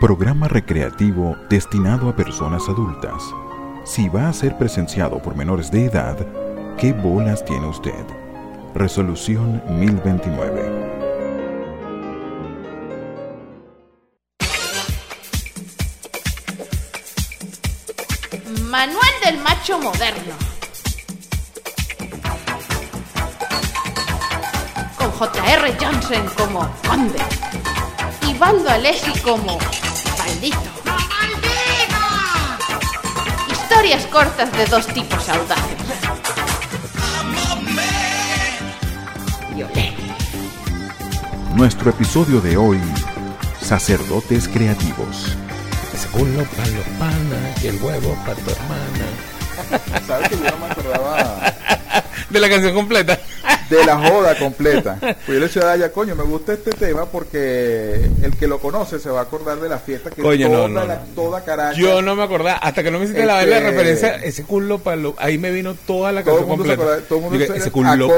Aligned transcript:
programa 0.00 0.46
recreativo 0.46 1.36
destinado 1.50 2.08
a 2.08 2.14
personas 2.14 2.68
adultas. 2.68 3.20
Si 3.84 4.08
va 4.08 4.28
a 4.28 4.32
ser 4.32 4.56
presenciado 4.56 5.20
por 5.20 5.34
menores 5.34 5.72
de 5.72 5.86
edad, 5.86 6.16
¿qué 6.76 6.92
bolas 6.92 7.44
tiene 7.44 7.66
usted? 7.66 8.04
Resolución 8.76 9.60
1029. 9.68 10.98
Manual 18.70 19.12
del 19.24 19.38
macho 19.38 19.80
moderno. 19.80 20.34
Con 24.96 25.10
J.R. 25.10 25.76
Johnson 25.80 26.24
como 26.36 26.70
conde. 26.86 27.18
Y 28.28 28.34
Baldo 28.38 28.68
Alessi 28.68 29.18
como 29.20 29.58
maldito. 30.28 30.58
Historias 33.50 34.06
cortas 34.06 34.52
de 34.52 34.66
dos 34.66 34.86
tipos 34.88 35.28
audaces. 35.28 35.78
Violeta. 39.54 39.80
Nuestro 41.54 41.90
episodio 41.90 42.40
de 42.40 42.56
hoy, 42.56 42.80
Sacerdotes 43.60 44.48
Creativos. 44.48 45.36
Ese 45.92 46.08
culo 46.08 46.44
para 46.56 46.68
los 46.68 46.86
panas 46.98 47.64
y 47.64 47.68
el 47.68 47.82
huevo 47.82 48.16
para 48.24 48.34
tu 48.34 48.50
hermana. 48.50 50.06
¿Sabes 50.06 50.28
que 50.28 50.36
yo 50.36 50.50
no 50.50 50.58
me 50.58 50.66
acordaba 50.66 51.54
De 52.30 52.38
la 52.38 52.48
canción 52.48 52.74
completa. 52.74 53.18
de 53.76 53.84
la 53.84 53.98
joda 54.08 54.38
completa? 54.38 54.96
Pues 55.00 55.26
yo 55.26 55.34
le 55.34 55.40
decía 55.40 55.62
a 55.62 55.66
Daya, 55.66 55.92
coño, 55.92 56.14
me 56.14 56.24
gusta 56.24 56.52
este 56.54 56.70
tema 56.72 57.04
porque 57.06 58.08
el 58.22 58.36
que 58.38 58.46
lo 58.46 58.58
conoce 58.58 58.98
se 58.98 59.10
va 59.10 59.20
a 59.20 59.22
acordar 59.24 59.58
de 59.60 59.68
la 59.68 59.78
fiesta 59.78 60.10
que 60.10 60.22
Coño, 60.22 60.48
toda, 60.48 60.68
no, 60.68 60.80
no, 60.80 60.86
la- 60.86 60.94
no. 60.96 61.00
toda 61.14 61.44
Caracas. 61.44 61.76
Yo 61.76 62.00
no 62.02 62.16
me 62.16 62.22
acordaba, 62.22 62.58
hasta 62.58 62.82
que 62.82 62.90
no 62.90 62.98
me 62.98 63.04
hiciste 63.04 63.24
la, 63.26 63.42
Este- 63.42 63.50
la 63.50 63.60
referencia, 63.70 64.16
ese 64.16 64.44
culo 64.44 64.78
para 64.78 64.96
los... 64.96 65.14
Ahí 65.18 65.38
me 65.38 65.50
vino 65.50 65.74
toda 65.74 66.12
la 66.12 66.22
canción 66.22 66.48
completa. 66.48 66.74
acuerda- 66.82 67.00
todo 67.08 67.18
el 67.18 67.24
mundo 67.24 67.38
se- 67.46 67.56
ese 67.58 67.70
culo 67.70 67.96
los 67.96 68.10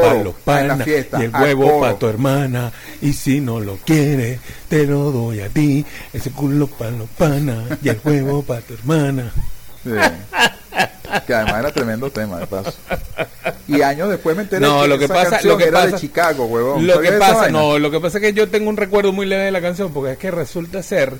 en 0.46 0.68
la 0.68 0.76
fiesta, 0.78 1.20
y 1.20 1.24
el 1.24 1.32
huevo 1.34 1.80
para 1.80 1.94
tu 1.98 2.06
hermana. 2.06 2.72
Y 3.02 3.12
si 3.12 3.40
no 3.40 3.60
lo 3.60 3.76
quieres, 3.78 4.40
te 4.68 4.86
lo 4.86 5.10
doy 5.10 5.40
a 5.40 5.48
ti. 5.48 5.84
Ese 6.12 6.30
culo 6.30 6.66
para 6.66 6.90
los 6.92 7.08
panas 7.10 7.64
y 7.82 7.88
el 7.88 8.00
huevo 8.04 8.42
para 8.42 8.60
tu 8.60 8.74
hermana. 8.74 9.32
Sí. 9.82 9.90
Que 11.26 11.34
además 11.34 11.60
era 11.60 11.72
tremendo 11.72 12.10
tema, 12.10 12.38
de 12.38 12.46
paso. 12.46 12.72
Y 13.68 13.82
años 13.82 14.08
después 14.10 14.36
me 14.36 14.42
enteré 14.42 14.60
No, 14.66 14.82
que 14.82 14.88
lo 14.88 14.98
que 14.98 15.04
esa 15.06 15.14
pasa- 15.14 15.30
canción 15.30 15.52
lo 15.52 15.58
que 15.58 15.64
era 15.64 15.78
pasa- 15.80 15.94
de 15.96 16.00
Chicago, 16.00 16.44
huevón. 16.46 16.86
Lo 16.86 16.94
¿Sabías 16.94 17.12
que 17.12 17.18
pasa, 17.18 17.48
no, 17.50 17.78
lo 17.78 17.90
que 17.90 18.00
pasa 18.00 18.18
es 18.18 18.22
que 18.24 18.32
yo 18.32 18.48
tengo 18.48 18.68
un 18.68 18.76
recuerdo 18.76 19.12
muy 19.12 19.26
leve 19.26 19.44
de 19.44 19.50
la 19.50 19.60
canción, 19.60 19.92
porque 19.92 20.12
es 20.12 20.18
que 20.18 20.30
resulta 20.30 20.82
ser 20.82 21.14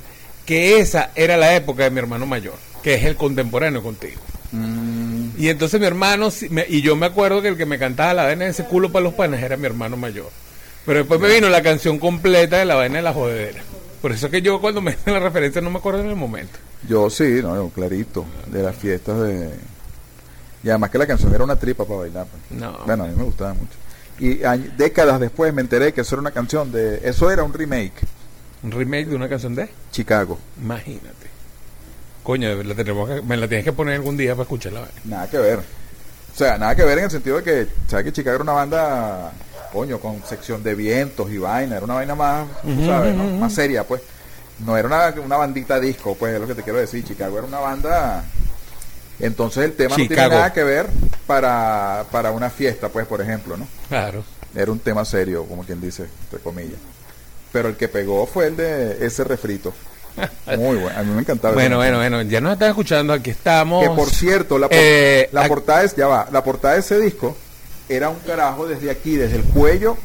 que 0.46 0.78
esa 0.80 1.10
era 1.14 1.36
la 1.36 1.54
época 1.54 1.84
de 1.84 1.90
mi 1.90 1.98
hermano 1.98 2.26
mayor, 2.26 2.54
que 2.82 2.94
es 2.94 3.04
el 3.04 3.16
contemporáneo 3.16 3.82
contigo. 3.82 4.20
Mm, 4.52 5.30
Y 5.38 5.48
entonces 5.48 5.78
mi 5.80 5.86
hermano, 5.86 6.28
y 6.68 6.82
yo 6.82 6.96
me 6.96 7.06
acuerdo 7.06 7.40
que 7.40 7.48
el 7.48 7.56
que 7.56 7.66
me 7.66 7.78
cantaba 7.78 8.14
la 8.14 8.24
vaina 8.24 8.44
de 8.46 8.50
ese 8.50 8.64
culo 8.64 8.90
para 8.90 9.04
los 9.04 9.14
panas 9.14 9.42
era 9.42 9.56
mi 9.56 9.66
hermano 9.66 9.96
mayor. 9.96 10.28
Pero 10.84 10.98
después 11.00 11.20
me 11.20 11.28
vino 11.32 11.48
la 11.48 11.62
canción 11.62 11.98
completa 11.98 12.58
de 12.58 12.64
la 12.64 12.74
vaina 12.74 12.96
de 12.96 13.02
la 13.02 13.12
jodedera. 13.12 13.62
Por 14.02 14.12
eso 14.12 14.26
es 14.26 14.32
que 14.32 14.42
yo 14.42 14.60
cuando 14.60 14.80
me 14.80 14.92
dicen 14.92 15.12
la 15.14 15.20
referencia 15.20 15.60
no 15.60 15.70
me 15.70 15.78
acuerdo 15.78 16.00
en 16.00 16.08
el 16.08 16.16
momento. 16.16 16.58
yo 16.88 17.08
sí, 17.10 17.40
no, 17.42 17.54
yo 17.54 17.68
clarito, 17.68 18.24
de 18.46 18.62
las 18.62 18.74
fiestas 18.74 19.20
de... 19.20 19.50
Y 20.62 20.68
además 20.68 20.90
que 20.90 20.98
la 20.98 21.06
canción 21.06 21.34
era 21.34 21.42
una 21.44 21.56
tripa 21.56 21.84
para 21.84 22.00
bailar. 22.00 22.26
pues. 22.26 22.60
No. 22.60 22.78
Bueno, 22.86 23.04
a 23.04 23.06
mí 23.06 23.14
me 23.16 23.24
gustaba 23.24 23.54
mucho. 23.54 23.72
Y 24.18 24.34
décadas 24.76 25.18
después 25.20 25.54
me 25.54 25.62
enteré 25.62 25.92
que 25.94 26.02
eso 26.02 26.14
era 26.16 26.20
una 26.20 26.30
canción 26.32 26.70
de... 26.70 27.00
Eso 27.08 27.30
era 27.30 27.42
un 27.42 27.54
remake, 27.54 27.94
Un 28.62 28.70
remake 28.70 29.06
de 29.06 29.16
una 29.16 29.28
canción 29.30 29.54
de... 29.54 29.70
Chicago. 29.90 30.38
Imagínate. 30.60 31.30
Coño, 32.22 32.62
la 32.62 32.74
tenemos 32.74 33.08
que- 33.08 33.22
me 33.22 33.36
la 33.38 33.48
tienes 33.48 33.64
que 33.64 33.72
poner 33.72 33.94
algún 33.94 34.16
día 34.18 34.32
para 34.34 34.42
escuchar 34.42 34.72
la 34.74 34.80
vaina. 34.80 34.94
Nada 35.04 35.30
que 35.30 35.38
ver. 35.38 35.58
O 35.60 36.36
sea, 36.36 36.58
nada 36.58 36.74
que 36.76 36.84
ver 36.84 36.98
en 36.98 37.04
el 37.04 37.10
sentido 37.10 37.38
de 37.38 37.42
que, 37.42 37.66
¿sabes 37.88 38.04
que 38.04 38.12
Chicago 38.12 38.34
era 38.36 38.42
una 38.44 38.52
banda, 38.52 39.32
coño, 39.72 39.98
con 39.98 40.22
sección 40.26 40.62
de 40.62 40.74
vientos 40.74 41.30
y 41.30 41.38
vaina? 41.38 41.76
Era 41.76 41.84
una 41.86 41.94
vaina 41.94 42.14
más, 42.14 42.46
tú 42.62 42.86
¿sabes? 42.86 43.14
no? 43.16 43.24
Más 43.38 43.54
seria, 43.54 43.84
pues. 43.84 44.02
No 44.64 44.76
era 44.76 44.86
una, 44.86 45.14
una 45.22 45.36
bandita 45.38 45.80
disco, 45.80 46.14
pues, 46.14 46.34
es 46.34 46.40
lo 46.40 46.46
que 46.46 46.54
te 46.54 46.62
quiero 46.62 46.78
decir. 46.78 47.02
Chicago 47.02 47.38
era 47.38 47.46
una 47.46 47.58
banda... 47.60 48.22
Entonces 49.20 49.64
el 49.64 49.72
tema 49.74 49.90
no 49.90 49.96
tiene 50.08 50.22
nada 50.36 50.52
que 50.52 50.62
ver 50.64 50.86
para, 51.26 52.04
para 52.10 52.30
una 52.32 52.50
fiesta, 52.50 52.88
pues, 52.88 53.06
por 53.06 53.20
ejemplo, 53.20 53.56
¿no? 53.56 53.66
Claro. 53.88 54.24
Era 54.54 54.72
un 54.72 54.78
tema 54.80 55.04
serio, 55.04 55.44
como 55.44 55.62
quien 55.64 55.80
dice, 55.80 56.06
entre 56.24 56.40
comillas. 56.40 56.78
Pero 57.52 57.68
el 57.68 57.76
que 57.76 57.88
pegó 57.88 58.26
fue 58.26 58.46
el 58.46 58.56
de 58.56 59.04
ese 59.04 59.24
refrito. 59.24 59.72
Muy 60.56 60.76
bueno, 60.76 60.98
a 60.98 61.02
mí 61.02 61.12
me 61.12 61.20
encantaba. 61.20 61.54
Bueno, 61.54 61.76
bueno, 61.76 61.98
bueno, 61.98 62.22
ya 62.22 62.40
nos 62.40 62.54
están 62.54 62.70
escuchando, 62.70 63.12
aquí 63.12 63.30
estamos. 63.30 63.82
Que 63.88 63.94
por 63.94 64.10
cierto, 64.10 64.58
la, 64.58 64.68
por- 64.68 64.76
Eh, 64.78 65.28
la 65.32 65.46
portada 65.48 65.84
es, 65.84 65.94
ya 65.94 66.06
va, 66.08 66.28
la 66.32 66.42
portada 66.42 66.74
de 66.74 66.80
ese 66.80 66.98
disco 66.98 67.36
era 67.88 68.08
un 68.08 68.18
carajo 68.20 68.66
desde 68.66 68.90
aquí, 68.90 69.16
desde 69.16 69.36
el 69.36 69.44
cuello 69.44 69.96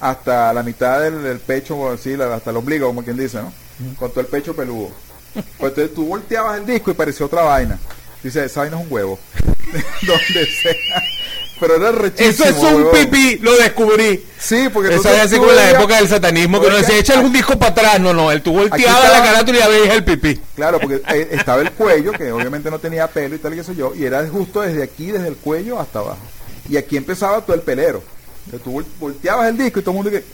hasta 0.00 0.52
la 0.52 0.62
mitad 0.62 1.00
del, 1.00 1.22
del 1.22 1.38
pecho, 1.38 1.90
así, 1.90 2.14
hasta 2.14 2.50
el 2.50 2.56
ombligo, 2.56 2.86
como 2.88 3.02
quien 3.02 3.16
dice, 3.16 3.38
¿no? 3.38 3.52
Con 3.98 4.10
todo 4.10 4.20
el 4.20 4.26
pecho 4.26 4.54
peludo. 4.54 4.90
Pues 5.34 5.70
entonces 5.72 5.94
tú 5.94 6.06
volteabas 6.06 6.58
el 6.58 6.66
disco 6.66 6.90
y 6.90 6.94
parecía 6.94 7.26
otra 7.26 7.42
vaina. 7.42 7.78
Dice, 8.22 8.44
esa 8.44 8.60
vaina 8.60 8.78
es 8.78 8.86
un 8.86 8.92
huevo. 8.92 9.18
Donde 10.02 10.46
sea. 10.46 10.74
Pero 11.58 11.76
era 11.76 11.90
rechísimo. 11.92 12.28
Eso 12.48 12.68
es 12.68 12.74
un 12.74 12.90
pipí, 12.90 13.38
lo 13.38 13.56
descubrí. 13.56 14.22
Sí, 14.38 14.68
porque 14.70 14.94
Eso 14.94 15.08
es 15.10 15.20
así 15.22 15.36
como 15.38 15.50
en 15.50 15.56
la 15.56 15.70
época 15.70 15.96
del 15.96 16.06
satanismo, 16.08 16.60
que 16.60 16.66
uno 16.66 16.76
decía, 16.76 16.98
echa 16.98 17.14
algún 17.14 17.32
disco 17.32 17.58
para 17.58 17.72
atrás. 17.72 17.98
No, 18.00 18.12
no, 18.12 18.30
él 18.30 18.42
tú 18.42 18.52
volteabas 18.52 19.04
estaba- 19.04 19.18
la 19.18 19.24
carátula 19.24 19.56
y 19.56 19.60
ya 19.60 19.68
veías 19.68 19.94
el 19.94 20.04
pipí. 20.04 20.38
Claro, 20.54 20.78
porque 20.78 21.00
eh, 21.14 21.28
estaba 21.32 21.62
el 21.62 21.72
cuello, 21.72 22.12
que 22.12 22.30
obviamente 22.30 22.70
no 22.70 22.78
tenía 22.78 23.06
pelo 23.06 23.36
y 23.36 23.38
tal, 23.38 23.54
y 23.54 23.56
qué 23.56 23.64
sé 23.64 23.74
yo, 23.74 23.94
y 23.94 24.04
era 24.04 24.26
justo 24.28 24.60
desde 24.60 24.82
aquí, 24.82 25.10
desde 25.12 25.28
el 25.28 25.36
cuello 25.36 25.80
hasta 25.80 26.00
abajo. 26.00 26.18
Y 26.68 26.76
aquí 26.76 26.96
empezaba 26.98 27.40
todo 27.40 27.54
el 27.54 27.62
pelero. 27.62 28.02
Entonces 28.44 28.62
tú 28.64 28.72
vol- 28.78 28.86
volteabas 29.00 29.48
el 29.48 29.56
disco 29.56 29.78
y 29.80 29.82
todo 29.82 29.92
el 29.92 29.96
mundo 29.96 30.10
que, 30.10 30.24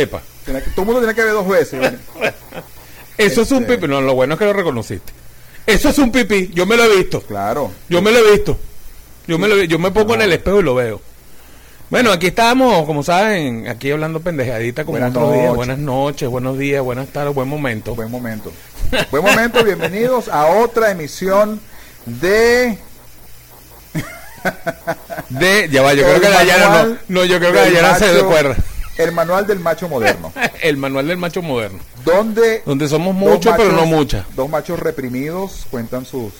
Epa, 0.00 0.22
tenía 0.46 0.62
que- 0.64 0.70
todo 0.70 0.80
el 0.80 0.86
mundo 0.86 1.00
tenía 1.02 1.14
que 1.14 1.24
ver 1.24 1.32
dos 1.34 1.46
veces. 1.48 1.92
eso 3.18 3.42
es 3.42 3.50
un 3.50 3.62
Este- 3.64 3.74
pipí. 3.76 3.86
No, 3.88 4.00
lo 4.00 4.14
bueno 4.14 4.32
es 4.34 4.38
que 4.38 4.46
lo 4.46 4.54
reconociste. 4.54 5.12
Eso 5.66 5.88
es 5.88 5.98
un 5.98 6.12
pipí, 6.12 6.50
yo 6.54 6.64
me 6.66 6.76
lo 6.76 6.84
he 6.84 6.96
visto. 6.96 7.20
Claro. 7.22 7.72
Yo 7.88 8.00
me 8.00 8.12
lo 8.12 8.18
he 8.18 8.32
visto. 8.32 8.58
Yo 9.26 9.38
me, 9.38 9.48
lo, 9.48 9.62
yo 9.64 9.78
me 9.78 9.90
pongo 9.90 10.14
en 10.14 10.22
el 10.22 10.32
espejo 10.32 10.60
y 10.60 10.62
lo 10.62 10.74
veo. 10.74 11.00
Bueno, 11.90 12.12
aquí 12.12 12.28
estamos, 12.28 12.84
como 12.86 13.02
saben, 13.02 13.68
aquí 13.68 13.90
hablando 13.90 14.20
pendejadita 14.20 14.84
como 14.84 14.98
Buenas 14.98 15.16
otros 15.16 15.34
días. 15.34 15.54
Buenas 15.54 15.78
noches, 15.78 16.28
buenos 16.28 16.58
días, 16.58 16.82
buenas 16.82 17.08
tardes, 17.08 17.34
buen 17.34 17.48
momento. 17.48 17.94
Buen 17.94 18.10
momento. 18.10 18.52
Buen 19.10 19.24
momento, 19.24 19.64
bienvenidos 19.64 20.28
a 20.28 20.46
otra 20.46 20.90
emisión 20.90 21.60
de 22.06 22.78
De, 25.28 25.68
ya 25.70 25.82
va, 25.82 25.94
yo 25.94 26.06
El 26.06 26.20
creo 26.20 26.20
que 26.20 26.36
Dayana 26.36 26.84
no, 26.84 26.96
no, 27.08 27.24
yo 27.24 27.38
creo 27.38 27.52
que 27.52 27.58
Dayana 27.58 27.98
se 27.98 28.12
recuerda. 28.12 28.56
el 28.98 29.12
manual 29.12 29.46
del 29.46 29.58
macho 29.60 29.88
moderno, 29.88 30.32
El 30.62 30.76
manual 30.76 31.08
del 31.08 31.16
macho 31.16 31.42
moderno. 31.42 31.80
Donde 32.06 32.62
Donde 32.64 32.88
somos 32.88 33.14
muchos, 33.14 33.54
pero 33.56 33.72
no 33.72 33.84
muchas. 33.86 34.24
Dos 34.34 34.48
machos 34.48 34.78
reprimidos 34.80 35.66
cuentan 35.70 36.06
sus 36.06 36.32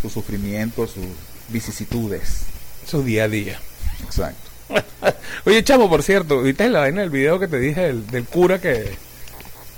sus 0.00 0.12
sufrimientos, 0.12 0.92
sus 0.92 1.04
vicisitudes. 1.48 2.44
Su 2.86 3.02
día 3.02 3.24
a 3.24 3.28
día. 3.28 3.60
Exacto. 4.02 4.50
Oye, 5.46 5.62
chamo, 5.62 5.90
por 5.90 6.02
cierto, 6.02 6.40
¿viste 6.42 6.68
la 6.70 6.80
vaina 6.80 7.02
del 7.02 7.10
video 7.10 7.38
que 7.38 7.48
te 7.48 7.58
dije 7.58 7.82
del, 7.82 8.06
del 8.06 8.24
cura 8.24 8.58
que, 8.60 8.96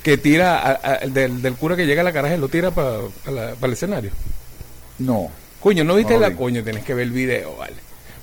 que 0.03 0.16
tira, 0.16 0.59
a- 0.59 0.81
a- 0.82 0.99
del, 1.06 1.43
del 1.43 1.54
cura 1.54 1.75
que 1.77 1.87
llega 1.87 2.03
a 2.03 2.04
la 2.04 2.12
caraja 2.12 2.37
y 2.37 2.38
lo 2.38 2.48
tira 2.48 2.71
para 2.71 2.98
el 3.62 3.72
escenario? 3.72 4.10
No. 4.98 5.28
Coño, 5.60 5.83
¿no 5.83 5.97
viste 5.97 6.15
No 6.15 6.21
la 6.21 6.28
vi. 6.28 6.37
coño? 6.37 6.62
Tienes 6.62 6.84
que 6.84 6.94
ver 6.94 7.04
el 7.04 7.10
video, 7.12 7.56
vale. 7.56 7.75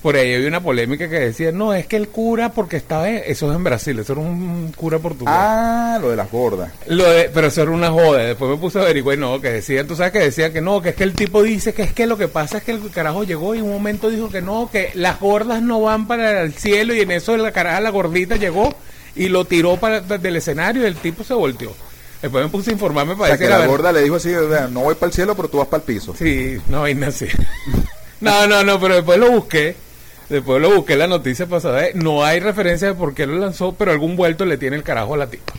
Por 0.04 0.16
ahí 0.16 0.34
había 0.34 0.48
una 0.48 0.60
polémica 0.62 1.08
que 1.08 1.18
decía, 1.18 1.50
no, 1.50 1.72
es 1.72 1.86
que 1.86 1.96
el 1.96 2.08
cura 2.08 2.52
porque 2.52 2.76
estaba, 2.76 3.08
en- 3.08 3.22
eso 3.26 3.50
es 3.50 3.56
en 3.56 3.64
Brasil, 3.64 3.98
eso 3.98 4.12
era 4.12 4.20
un 4.20 4.70
cura 4.76 4.98
portugués. 4.98 5.32
Ah, 5.34 5.96
lo 5.98 6.10
de 6.10 6.16
las 6.16 6.30
gordas. 6.30 6.70
Lo 6.88 7.10
de- 7.10 7.30
pero 7.32 7.46
eso 7.46 7.62
era 7.62 7.70
una 7.70 7.90
joda. 7.90 8.18
Después 8.18 8.50
me 8.50 8.58
puse 8.58 8.78
a 8.78 8.82
averiguar 8.82 9.16
no, 9.16 9.40
que 9.40 9.50
decían, 9.50 9.86
tú 9.86 9.96
sabes 9.96 10.12
que 10.12 10.18
decían 10.18 10.52
que 10.52 10.60
no, 10.60 10.82
que 10.82 10.90
es 10.90 10.94
que 10.94 11.04
el 11.04 11.14
tipo 11.14 11.42
dice 11.42 11.72
que 11.72 11.84
es 11.84 11.94
que 11.94 12.06
lo 12.06 12.18
que 12.18 12.28
pasa 12.28 12.58
es 12.58 12.64
que 12.64 12.72
el 12.72 12.90
carajo 12.90 13.24
llegó 13.24 13.54
y 13.54 13.62
un 13.62 13.70
momento 13.70 14.10
dijo 14.10 14.28
que 14.28 14.42
no, 14.42 14.68
que 14.70 14.90
las 14.92 15.18
gordas 15.20 15.62
no 15.62 15.80
van 15.80 16.06
para 16.06 16.42
el 16.42 16.52
cielo 16.52 16.94
y 16.94 17.00
en 17.00 17.10
eso 17.10 17.34
la 17.38 17.52
caraja, 17.52 17.80
la 17.80 17.88
gordita 17.88 18.36
llegó 18.36 18.74
y 19.16 19.28
lo 19.28 19.46
tiró 19.46 19.78
para 19.78 20.02
del 20.02 20.36
escenario 20.36 20.82
y 20.82 20.86
el 20.86 20.96
tipo 20.96 21.24
se 21.24 21.32
volteó. 21.32 21.72
Después 22.20 22.44
me 22.44 22.50
puse 22.50 22.68
a 22.68 22.72
informarme 22.74 23.14
O 23.14 23.16
para 23.16 23.38
sea, 23.38 23.38
que 23.38 23.50
la 23.50 23.66
gorda 23.66 23.90
le 23.90 24.02
dijo 24.02 24.16
así, 24.16 24.34
o 24.34 24.50
sea, 24.50 24.68
no 24.68 24.80
voy 24.80 24.96
para 24.96 25.06
el 25.08 25.14
cielo, 25.14 25.34
pero 25.34 25.48
tú 25.48 25.56
vas 25.56 25.68
para 25.68 25.82
el 25.82 25.86
piso. 25.86 26.14
Sí, 26.14 26.58
no 26.68 26.82
vaina 26.82 27.06
así. 27.06 27.26
no, 28.20 28.46
no, 28.46 28.62
no, 28.64 28.78
pero 28.78 28.96
después 28.96 29.18
lo 29.18 29.30
busqué. 29.30 29.82
Después 30.28 30.60
lo 30.60 30.74
busqué 30.74 30.96
la 30.96 31.06
noticia 31.06 31.46
pasada. 31.46 31.86
eh, 31.86 31.92
No 31.94 32.24
hay 32.24 32.40
referencia 32.40 32.88
de 32.88 32.94
por 32.94 33.14
qué 33.14 33.26
lo 33.26 33.36
lanzó, 33.36 33.74
pero 33.74 33.90
algún 33.90 34.16
vuelto 34.16 34.44
le 34.46 34.56
tiene 34.58 34.76
el 34.76 34.82
carajo 34.82 35.14
a 35.14 35.18
la 35.18 35.26
tipa. 35.26 35.52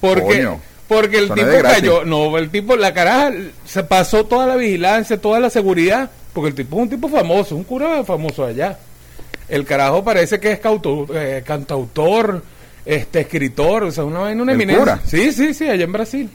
Porque, 0.00 0.22
Coño. 0.22 0.60
porque 0.86 1.18
el 1.18 1.28
tipo 1.32 1.46
cayó. 1.62 2.04
No, 2.04 2.38
el 2.38 2.50
tipo, 2.50 2.76
la 2.76 2.94
caraja 2.94 3.32
se 3.64 3.82
pasó 3.82 4.24
toda 4.24 4.46
la 4.46 4.56
vigilancia, 4.56 5.20
toda 5.20 5.40
la 5.40 5.50
seguridad. 5.50 6.10
Porque 6.32 6.50
el 6.50 6.54
tipo 6.54 6.76
es 6.76 6.82
un 6.82 6.90
tipo 6.90 7.08
famoso, 7.08 7.56
un 7.56 7.64
cura 7.64 8.04
famoso 8.04 8.44
allá. 8.44 8.78
El 9.48 9.64
carajo 9.64 10.04
parece 10.04 10.38
que 10.38 10.52
es 10.52 10.60
cauto- 10.60 11.06
eh, 11.14 11.42
cantautor, 11.44 12.42
este 12.84 13.20
escritor, 13.20 13.84
o 13.84 13.90
sea, 13.90 14.04
una 14.04 14.20
vaina, 14.20 14.42
una 14.42 14.52
¿El 14.52 14.56
eminencia. 14.60 14.84
cura? 14.84 15.00
Sí, 15.06 15.32
sí, 15.32 15.52
sí, 15.54 15.68
allá 15.68 15.84
en 15.84 15.92
Brasil. 15.92 16.30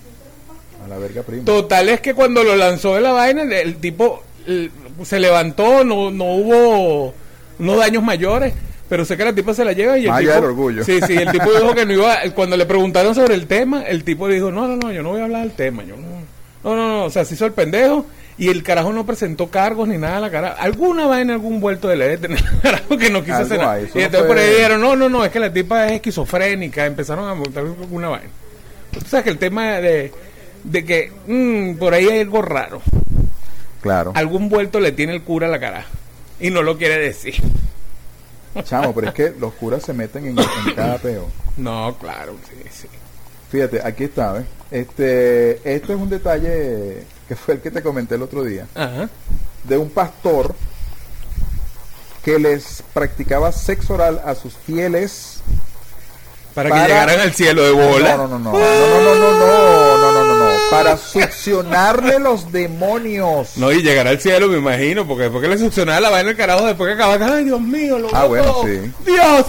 la 0.89 0.98
verga 0.98 1.21
prima. 1.24 1.45
Total 1.45 1.88
es 1.88 2.01
que 2.01 2.13
cuando 2.13 2.44
lo 2.44 2.57
lanzó 2.57 2.95
de 2.95 3.01
la 3.01 3.13
vaina, 3.13 3.44
el, 3.44 3.54
el 3.54 3.75
tipo 3.77 4.21
el- 4.45 4.69
se 5.06 5.18
levantó, 5.19 5.83
no, 5.86 6.12
no 6.12 6.25
hubo 6.25 7.13
no 7.59 7.75
daños 7.77 8.03
mayores, 8.03 8.53
pero 8.89 9.05
sé 9.05 9.17
que 9.17 9.25
la 9.25 9.33
tipa 9.33 9.53
se 9.53 9.63
la 9.65 9.73
lleva 9.73 9.97
y 9.97 10.05
el 10.07 10.15
tipo, 10.17 10.31
del 10.33 10.44
orgullo. 10.44 10.83
Sí, 10.83 11.00
sí, 11.05 11.13
el 11.15 11.31
tipo 11.31 11.51
dijo 11.51 11.73
que 11.73 11.85
no 11.85 11.94
iba, 11.94 12.17
cuando 12.35 12.57
le 12.57 12.65
preguntaron 12.65 13.15
sobre 13.15 13.35
el 13.35 13.47
tema, 13.47 13.83
el 13.83 14.03
tipo 14.03 14.27
dijo, 14.27 14.51
no, 14.51 14.67
no, 14.67 14.75
no, 14.77 14.91
yo 14.91 15.01
no 15.03 15.09
voy 15.09 15.21
a 15.21 15.25
hablar 15.25 15.41
del 15.44 15.51
tema, 15.53 15.83
yo 15.83 15.95
no, 15.95 16.07
no, 16.63 16.75
no, 16.75 16.88
no, 17.00 17.05
o 17.05 17.09
sea, 17.09 17.25
se 17.25 17.33
hizo 17.35 17.45
el 17.45 17.53
pendejo 17.53 18.05
y 18.38 18.50
el 18.50 18.63
carajo 18.63 18.91
no 18.94 19.05
presentó 19.05 19.47
cargos 19.50 19.88
ni 19.88 19.97
nada, 19.97 20.19
la 20.19 20.31
cara, 20.31 20.50
alguna 20.53 21.05
vaina, 21.07 21.33
algún 21.33 21.59
vuelto 21.59 21.88
de 21.88 21.95
ley 21.97 22.17
tener 22.17 22.39
el 22.39 22.59
carajo 22.61 22.97
que 22.97 23.09
no 23.09 23.21
quiso 23.21 23.35
Algo 23.38 23.45
hacer 23.45 23.57
nada. 23.59 23.73
hay, 23.73 23.83
Y 23.83 24.00
entonces 24.00 24.19
fue- 24.19 24.27
por 24.27 24.38
ahí 24.38 24.50
dijeron, 24.50 24.81
no, 24.81 24.95
no, 24.95 25.09
no, 25.09 25.23
es 25.25 25.31
que 25.31 25.39
la 25.39 25.51
tipa 25.53 25.85
es 25.88 25.94
esquizofrénica, 25.94 26.85
empezaron 26.85 27.27
a 27.29 27.33
montar 27.35 27.63
alguna 27.63 28.09
vaina. 28.09 28.29
Tú 28.91 29.00
sabes 29.07 29.23
que 29.23 29.29
el 29.31 29.38
tema 29.39 29.73
de, 29.79 30.11
de 30.63 30.85
que 30.85 31.11
mm, 31.27 31.75
por 31.77 31.94
ahí 31.94 32.07
hay 32.09 32.19
algo 32.21 32.41
raro. 32.41 32.81
Claro. 33.81 34.11
Algún 34.15 34.50
vuelto 34.50 34.79
le 34.79 34.91
tiene 34.91 35.13
el 35.13 35.21
cura 35.23 35.47
a 35.47 35.50
la 35.50 35.59
cara. 35.59 35.85
Y 36.39 36.50
no 36.50 36.62
lo 36.62 36.77
quiere 36.77 36.97
decir. 37.00 37.35
Chamo, 38.63 38.94
pero 38.94 39.07
es 39.07 39.13
que 39.13 39.33
los 39.39 39.53
curas 39.53 39.83
se 39.83 39.94
meten 39.94 40.25
en, 40.27 40.38
en 40.39 40.75
cada 40.75 40.97
peo. 41.00 41.27
No, 41.57 41.95
claro, 42.00 42.35
sí, 42.50 42.56
sí. 42.71 42.88
Fíjate, 43.51 43.81
aquí 43.85 44.06
está, 44.06 44.33
¿ves? 44.33 44.45
Este, 44.71 45.75
esto 45.75 45.94
es 45.94 46.00
un 46.00 46.09
detalle 46.09 47.03
que 47.27 47.35
fue 47.35 47.56
el 47.56 47.62
que 47.62 47.71
te 47.71 47.81
comenté 47.81 48.15
el 48.15 48.24
otro 48.24 48.44
día. 48.44 48.68
Ajá. 48.75 49.09
De 49.63 49.77
un 49.77 49.89
pastor 49.89 50.56
que 52.24 52.39
les 52.39 52.83
practicaba 52.94 53.51
sexo 53.51 53.94
oral 53.95 54.21
a 54.25 54.33
sus 54.36 54.56
fieles 54.56 55.41
Para, 56.53 56.69
Para- 56.69 56.83
que 56.83 56.88
llegaran 56.89 57.19
al 57.19 57.33
cielo 57.33 57.63
de 57.63 57.71
bola. 57.71 58.18
No, 58.18 58.27
no, 58.27 58.39
no, 58.39 58.51
no, 58.51 58.59
no, 58.59 58.59
no, 58.59 59.15
no, 59.15 59.15
no, 59.15 59.39
no, 59.39 59.97
no, 59.97 59.97
no, 59.97 60.12
no, 60.12 60.24
no, 60.25 60.32
para 60.74 60.98
succionarle 60.98 62.20
los 62.20 62.52
demonios. 62.52 63.58
No, 63.58 63.72
y 63.72 63.81
llegar 63.81 64.08
al 64.08 64.20
cielo, 64.20 64.48
me 64.48 64.58
imagino, 64.58 65.08
porque 65.08 65.24
después 65.24 65.42
que 65.44 65.50
le 65.50 65.58
succionaba 65.58 66.00
la 66.00 66.10
vaina 66.10 66.31
el 66.31 66.38
carajo, 66.38 66.66
después 66.66 66.90
que 66.90 66.94
acababa, 67.02 67.36
ay, 67.36 67.46
Dios 67.46 67.62
mío, 67.62 68.00
lo 68.00 68.16
Ah, 68.16 68.25
bueno, 68.25 68.46
todo. 68.46 68.64
sí. 68.66 68.92
Dios. 69.06 69.46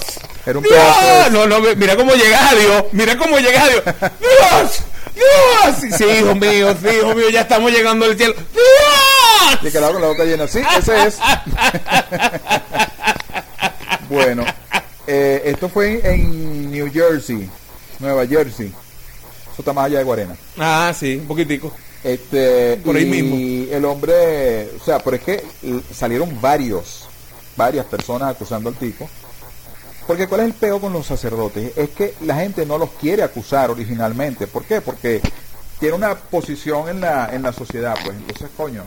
Era 0.46 0.58
un 0.58 0.64
Dios. 0.64 1.30
No, 1.32 1.46
no, 1.46 1.60
mira 1.76 1.96
cómo 1.96 2.12
llega 2.14 2.50
a 2.50 2.54
Dios, 2.54 2.84
mira 2.92 3.16
cómo 3.16 3.38
llega 3.38 3.64
a 3.64 3.68
Dios. 3.68 3.82
Dios. 4.20 4.82
Dios. 5.14 5.96
Sí, 5.96 6.04
hijo 6.04 6.34
mío, 6.34 6.74
sí, 6.82 6.88
hijo 6.98 7.14
mío, 7.14 7.30
ya 7.30 7.42
estamos 7.42 7.70
llegando 7.72 8.04
al 8.04 8.16
cielo. 8.16 8.34
Y 8.52 9.60
Dios. 9.62 9.72
que 9.72 9.80
la 9.80 9.90
con 9.92 10.02
la 10.02 10.08
boca 10.08 10.24
llena. 10.24 10.46
Sí, 10.46 10.60
ese 10.78 11.06
es. 11.06 11.18
bueno, 14.10 14.44
eh, 15.06 15.42
esto 15.46 15.68
fue 15.68 16.00
en 16.04 16.70
New 16.70 16.90
Jersey, 16.92 17.48
Nueva 18.00 18.26
Jersey. 18.26 18.72
Eso 19.54 19.62
está 19.62 19.72
más 19.72 19.86
allá 19.86 19.98
de 19.98 20.04
Guarena. 20.04 20.36
Ah, 20.58 20.92
sí, 20.98 21.14
un 21.16 21.26
poquitico. 21.26 21.72
Este, 22.02 22.76
Por 22.84 22.96
ahí 22.96 23.04
y 23.04 23.22
mismo. 23.22 23.72
el 23.72 23.84
hombre, 23.86 24.68
o 24.78 24.84
sea, 24.84 24.98
pero 24.98 25.16
es 25.16 25.22
que 25.22 25.42
salieron 25.94 26.38
varios, 26.40 27.06
varias 27.56 27.86
personas 27.86 28.30
acusando 28.30 28.68
al 28.68 28.74
tipo. 28.74 29.08
Porque 30.06 30.26
¿cuál 30.28 30.42
es 30.42 30.46
el 30.48 30.52
peo 30.54 30.80
con 30.80 30.92
los 30.92 31.06
sacerdotes? 31.06 31.72
Es 31.78 31.90
que 31.90 32.14
la 32.22 32.34
gente 32.36 32.66
no 32.66 32.76
los 32.76 32.90
quiere 33.00 33.22
acusar 33.22 33.70
originalmente. 33.70 34.46
¿Por 34.46 34.64
qué? 34.64 34.82
Porque 34.82 35.22
tiene 35.80 35.94
una 35.94 36.14
posición 36.14 36.88
en 36.88 37.00
la, 37.00 37.30
en 37.32 37.42
la 37.42 37.52
sociedad, 37.52 37.94
pues 38.04 38.14
entonces, 38.16 38.48
coño. 38.56 38.82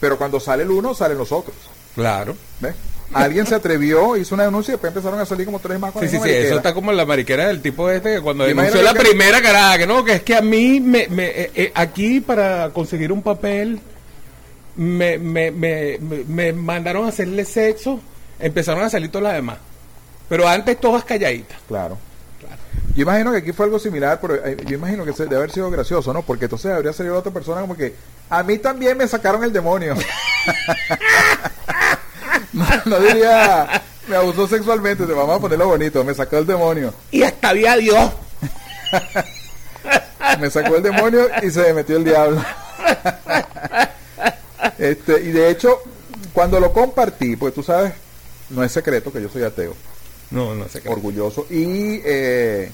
Pero 0.00 0.18
cuando 0.18 0.38
sale 0.40 0.64
el 0.64 0.70
uno, 0.70 0.92
salen 0.94 1.16
los 1.16 1.32
otros. 1.32 1.56
Claro. 1.94 2.36
¿Ves? 2.60 2.74
Alguien 3.14 3.46
se 3.46 3.54
atrevió, 3.54 4.16
hizo 4.16 4.34
una 4.34 4.44
denuncia 4.44 4.72
y 4.72 4.74
después 4.74 4.90
empezaron 4.90 5.20
a 5.20 5.24
salir 5.26 5.46
como 5.46 5.58
tres 5.60 5.78
más 5.78 5.92
con 5.92 6.02
Sí, 6.02 6.08
sí, 6.08 6.18
sí, 6.22 6.28
eso 6.28 6.56
está 6.56 6.74
como 6.74 6.90
en 6.90 6.96
la 6.96 7.06
mariquera 7.06 7.46
del 7.48 7.62
tipo 7.62 7.88
este 7.88 8.14
que 8.14 8.20
cuando 8.20 8.44
denunció 8.44 8.82
la 8.82 8.92
que- 8.92 9.00
primera 9.00 9.40
caraja, 9.40 9.78
que 9.78 9.86
no, 9.86 10.04
que 10.04 10.14
es 10.14 10.22
que 10.22 10.34
a 10.34 10.40
mí 10.42 10.80
me, 10.80 11.08
me 11.08 11.26
eh, 11.28 11.50
eh, 11.54 11.72
aquí 11.74 12.20
para 12.20 12.70
conseguir 12.70 13.12
un 13.12 13.22
papel 13.22 13.80
me, 14.76 15.18
me, 15.18 15.50
me, 15.50 15.98
me, 16.00 16.52
mandaron 16.52 17.04
a 17.06 17.08
hacerle 17.08 17.44
sexo, 17.44 18.00
empezaron 18.38 18.82
a 18.82 18.90
salir 18.90 19.10
todas 19.10 19.24
las 19.24 19.34
demás. 19.34 19.58
Pero 20.28 20.48
antes 20.48 20.80
todas 20.80 21.04
calladitas. 21.04 21.58
Claro. 21.68 21.96
Yo 22.96 23.02
imagino 23.02 23.32
que 23.32 23.38
aquí 23.38 23.52
fue 23.52 23.66
algo 23.66 23.78
similar, 23.78 24.20
pero 24.20 24.34
eh, 24.44 24.56
yo 24.66 24.76
imagino 24.76 25.04
que 25.04 25.12
se 25.12 25.24
debe 25.24 25.36
haber 25.36 25.50
sido 25.50 25.70
gracioso, 25.70 26.12
¿no? 26.12 26.22
Porque 26.22 26.44
entonces 26.44 26.70
habría 26.72 26.92
salido 26.92 27.16
otra 27.18 27.32
persona 27.32 27.60
como 27.60 27.76
que 27.76 27.94
a 28.30 28.42
mí 28.42 28.58
también 28.58 28.96
me 28.96 29.06
sacaron 29.08 29.42
el 29.44 29.52
demonio. 29.52 29.94
no, 32.52 32.66
no 32.86 33.00
diría 33.00 33.82
me 34.08 34.16
abusó 34.16 34.46
sexualmente, 34.46 35.06
te 35.06 35.12
vamos 35.12 35.36
a 35.36 35.40
ponerlo 35.40 35.66
bonito, 35.66 36.04
me 36.04 36.14
sacó 36.14 36.38
el 36.38 36.46
demonio. 36.46 36.92
Y 37.10 37.22
hasta 37.22 37.50
había 37.50 37.76
Dios. 37.76 38.10
Me 40.40 40.50
sacó 40.50 40.76
el 40.76 40.82
demonio 40.82 41.28
y 41.42 41.50
se 41.50 41.60
me 41.60 41.74
metió 41.74 41.96
el 41.96 42.04
diablo. 42.04 42.42
este, 44.78 45.20
y 45.20 45.30
de 45.30 45.50
hecho, 45.50 45.80
cuando 46.32 46.58
lo 46.58 46.72
compartí, 46.72 47.36
pues 47.36 47.52
tú 47.54 47.62
sabes, 47.62 47.92
no 48.48 48.64
es 48.64 48.72
secreto 48.72 49.12
que 49.12 49.20
yo 49.20 49.28
soy 49.28 49.42
ateo. 49.42 49.74
No, 50.30 50.54
no 50.54 50.66
sé 50.68 50.80
qué. 50.80 50.88
orgulloso 50.88 51.46
y 51.50 52.00
eh, 52.04 52.72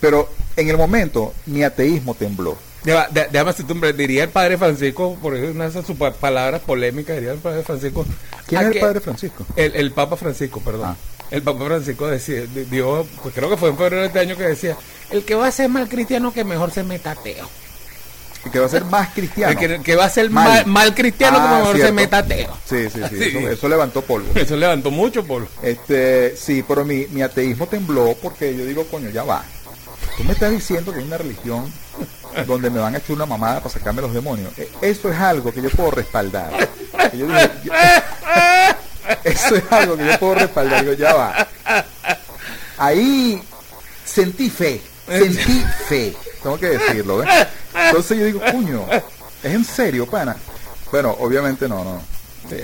pero 0.00 0.30
en 0.56 0.70
el 0.70 0.78
momento 0.78 1.34
mi 1.46 1.64
ateísmo 1.64 2.14
tembló 2.14 2.56
Déjame 2.84 3.92
diría 3.92 4.24
el 4.24 4.30
padre 4.30 4.58
Francisco, 4.58 5.16
por 5.22 5.36
eso 5.36 5.52
una 5.52 5.68
de 5.68 5.82
sus 5.82 5.96
palabras 5.96 6.60
polémicas, 6.62 7.16
diría 7.16 7.32
el 7.32 7.38
padre 7.38 7.62
Francisco. 7.62 8.04
¿quién 8.46 8.60
¿a 8.60 8.64
es 8.68 8.74
el 8.74 8.80
padre 8.80 9.00
Francisco? 9.00 9.46
El, 9.56 9.76
el 9.76 9.92
Papa 9.92 10.16
Francisco, 10.16 10.60
perdón. 10.60 10.88
Ah. 10.88 10.96
El 11.30 11.42
Papa 11.42 11.64
Francisco 11.64 12.08
decía, 12.08 12.42
di- 12.42 12.64
dio, 12.64 13.06
pues 13.22 13.34
creo 13.34 13.48
que 13.48 13.56
fue 13.56 13.70
en 13.70 13.76
febrero 13.76 14.00
de 14.02 14.06
este 14.08 14.18
año 14.18 14.36
que 14.36 14.42
decía, 14.44 14.76
el 15.10 15.24
que 15.24 15.34
va 15.34 15.46
a 15.46 15.52
ser 15.52 15.68
mal 15.68 15.88
cristiano 15.88 16.32
que 16.32 16.44
mejor 16.44 16.70
se 16.72 16.82
meta 16.82 17.12
ateo. 17.12 17.48
y 18.44 18.50
que 18.50 18.58
va 18.58 18.66
a 18.66 18.68
ser 18.68 18.84
más 18.86 19.08
cristiano 19.14 19.52
El 19.52 19.56
que, 19.58 19.80
que 19.82 19.94
va 19.96 20.06
a 20.06 20.10
ser 20.10 20.28
Mal. 20.28 20.48
mal, 20.48 20.66
mal 20.66 20.94
cristiano 20.94 21.38
que 21.38 21.44
Ah, 21.46 21.58
mejor 21.58 21.78
se 21.78 21.92
meta 21.92 22.18
ateo. 22.18 22.56
sí 22.68 22.90
sí 22.92 23.00
sí, 23.08 23.16
Sí. 23.16 23.38
Eso, 23.38 23.48
eso 23.48 23.68
levantó 23.68 24.02
polvo 24.02 24.26
Eso 24.34 24.56
levantó 24.56 24.90
mucho 24.90 25.24
por 25.24 25.46
este 25.62 26.36
sí 26.36 26.64
pero 26.66 26.84
mi, 26.84 27.06
mi 27.12 27.22
ateísmo 27.22 27.66
tembló 27.68 28.16
porque 28.20 28.54
yo 28.56 28.66
digo 28.66 28.84
coño 28.90 29.08
ya 29.10 29.22
va 29.22 29.44
tú 30.16 30.24
me 30.24 30.32
estás 30.32 30.50
diciendo 30.50 30.92
que 30.92 30.98
hay 30.98 31.04
una 31.06 31.18
religión 31.18 31.72
donde 32.46 32.70
me 32.70 32.80
van 32.80 32.94
a 32.94 32.98
echar 32.98 33.12
una 33.16 33.26
mamada 33.26 33.60
para 33.60 33.70
sacarme 33.72 34.02
los 34.02 34.12
demonios. 34.14 34.52
E- 34.58 34.70
eso 34.82 35.10
es 35.10 35.18
algo 35.18 35.52
que 35.52 35.62
yo 35.62 35.70
puedo 35.70 35.90
respaldar. 35.92 36.68
Yo 37.14 37.26
yo- 37.26 37.72
eso 39.24 39.56
es 39.56 39.64
algo 39.70 39.96
que 39.96 40.06
yo 40.06 40.18
puedo 40.18 40.34
respaldar. 40.34 40.80
Digo 40.82 40.94
ya 40.94 41.14
va. 41.14 41.48
Ahí 42.78 43.42
sentí 44.04 44.50
fe, 44.50 44.80
sentí 45.06 45.64
fe, 45.88 46.14
tengo 46.42 46.58
que 46.58 46.70
decirlo, 46.70 47.18
¿ves? 47.18 47.28
Entonces 47.74 48.18
yo 48.18 48.24
digo, 48.24 48.40
cuño, 48.50 48.84
¿es 49.42 49.52
en 49.54 49.64
serio, 49.64 50.06
pana? 50.06 50.36
Bueno, 50.90 51.16
obviamente 51.20 51.68
no, 51.68 51.84
no, 51.84 52.02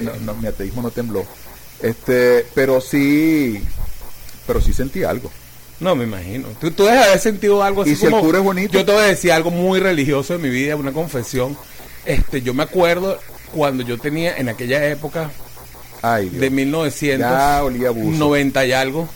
no, 0.03 0.13
no, 0.21 0.35
mi 0.35 0.47
ateísmo 0.49 0.83
no 0.83 0.91
tembló, 0.91 1.25
este, 1.81 2.47
pero 2.55 2.81
sí, 2.81 3.63
pero 4.47 4.61
sí 4.61 4.73
sentí 4.73 5.05
algo. 5.05 5.31
No, 5.81 5.95
me 5.95 6.05
imagino. 6.05 6.49
Tú, 6.61 6.71
tú 6.73 6.85
debes 6.85 7.07
haber 7.07 7.19
sentido 7.21 7.63
algo 7.63 7.83
así 7.83 7.93
¿Y 7.93 7.97
si 7.97 8.07
el 8.07 8.11
como- 8.11 8.25
cura 8.25 8.39
es 8.39 8.45
bonito? 8.45 8.73
Yo 8.73 8.85
te 8.85 8.93
voy 8.93 9.03
a 9.03 9.07
decir 9.07 9.31
algo 9.33 9.51
muy 9.51 9.79
religioso 9.81 10.33
de 10.33 10.39
mi 10.41 10.51
vida, 10.51 10.75
una 10.77 10.93
confesión. 10.93 11.57
Este, 12.05 12.43
yo 12.43 12.53
me 12.55 12.63
acuerdo 12.65 13.19
cuando 13.55 13.83
yo 13.85 13.99
tenía 13.99 14.37
en 14.37 14.49
aquella 14.49 14.85
época 14.89 15.31
Ay, 16.03 16.29
de 16.31 16.51
1990 16.51 17.19
Ya 17.29 17.65
olía 17.65 17.89
abuso. 17.89 18.37
y 18.65 18.73
algo, 18.73 19.09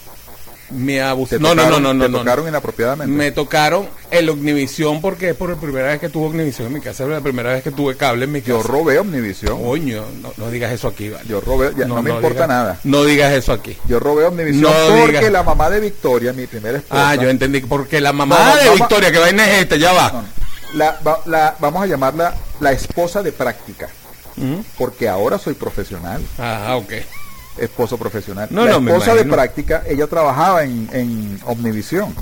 me 0.73 0.95
Te 0.95 1.03
abusó. 1.03 1.39
No, 1.39 1.55
no, 1.55 1.69
no, 1.71 1.79
no, 1.81 1.95
no, 1.95 2.05
Te 2.05 2.11
no. 2.11 2.19
tocaron 2.19 2.49
inapropiadamente. 2.49 3.13
Me 3.13 3.31
tocaron 3.33 3.89
el 4.11 4.29
Omnivisión 4.31 5.01
porque 5.01 5.31
es 5.31 5.37
por 5.37 5.51
la 5.51 5.57
primera 5.57 5.89
vez 5.89 6.01
que 6.01 6.09
tuve 6.09 6.27
Omnivisión 6.27 6.67
en 6.69 6.73
mi 6.75 6.81
casa, 6.81 7.05
es 7.05 7.11
la 7.11 7.21
primera 7.21 7.53
vez 7.53 7.63
que 7.63 7.71
tuve 7.71 7.97
cable 7.97 8.25
en 8.25 8.33
mi 8.33 8.41
casa. 8.41 8.53
Yo 8.53 8.63
robé 8.63 8.99
Omnivisión. 8.99 9.63
Coño, 9.63 10.05
no, 10.21 10.33
no 10.37 10.51
digas 10.51 10.73
eso 10.73 10.89
aquí, 10.89 11.09
vale. 11.11 11.25
Yo 11.29 11.41
robé, 11.41 11.73
ya, 11.77 11.85
no, 11.87 12.03
me 12.03 12.11
importa 12.11 12.45
digas- 12.45 12.49
nada. 12.49 12.81
No 12.85 13.05
digas 13.05 13.33
eso 13.33 13.53
aquí. 13.53 13.77
Yo 13.87 14.01
robé 14.01 14.25
Omnivisión 14.25 14.63
No 14.63 14.97
porque 15.01 15.19
digas. 15.19 15.33
la 15.33 15.43
mamá 15.43 15.71
de 15.71 15.81
Victoria, 15.81 16.33
mi 16.33 16.47
primera 16.47 16.79
esposa. 16.79 17.11
Ah, 17.11 17.15
yo 17.15 17.29
entendí, 17.29 17.61
porque 17.61 18.01
la 18.01 18.13
mamá 18.13 18.57
de 18.57 18.71
Victoria, 18.71 19.13
que 19.13 19.19
vaina 19.19 19.51
es 19.51 19.63
esta, 19.63 19.77
ya 19.77 19.93
va. 19.93 20.25
La, 20.75 20.99
la- 21.27 21.55
vamos 21.61 21.83
a 21.83 21.87
llamarla 21.87 22.35
la 22.61 22.73
esposa 22.73 23.23
de 23.23 23.31
práctica, 23.33 23.89
porque 24.79 25.09
ahora 25.09 25.39
soy 25.39 25.55
profesional, 25.55 26.23
Ah, 26.39 26.77
ok. 26.77 26.93
Esposo 27.59 27.97
profesional. 27.99 28.49
No, 28.51 28.65
la 28.67 28.79
no, 28.81 28.89
esposa 28.91 29.15
de 29.15 29.25
práctica, 29.25 29.83
ella 29.87 30.07
trabajaba 30.07 30.65
en, 30.65 30.89
en 30.93 31.41
Omnivisión. 31.45 32.15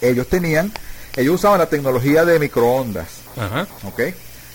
Ellos 0.00 0.26
tenían, 0.28 0.72
ellos 1.16 1.36
usaban 1.36 1.58
la 1.58 1.66
tecnología 1.68 2.24
de 2.24 2.38
microondas, 2.38 3.06
Ajá. 3.36 3.66
¿ok? 3.86 4.00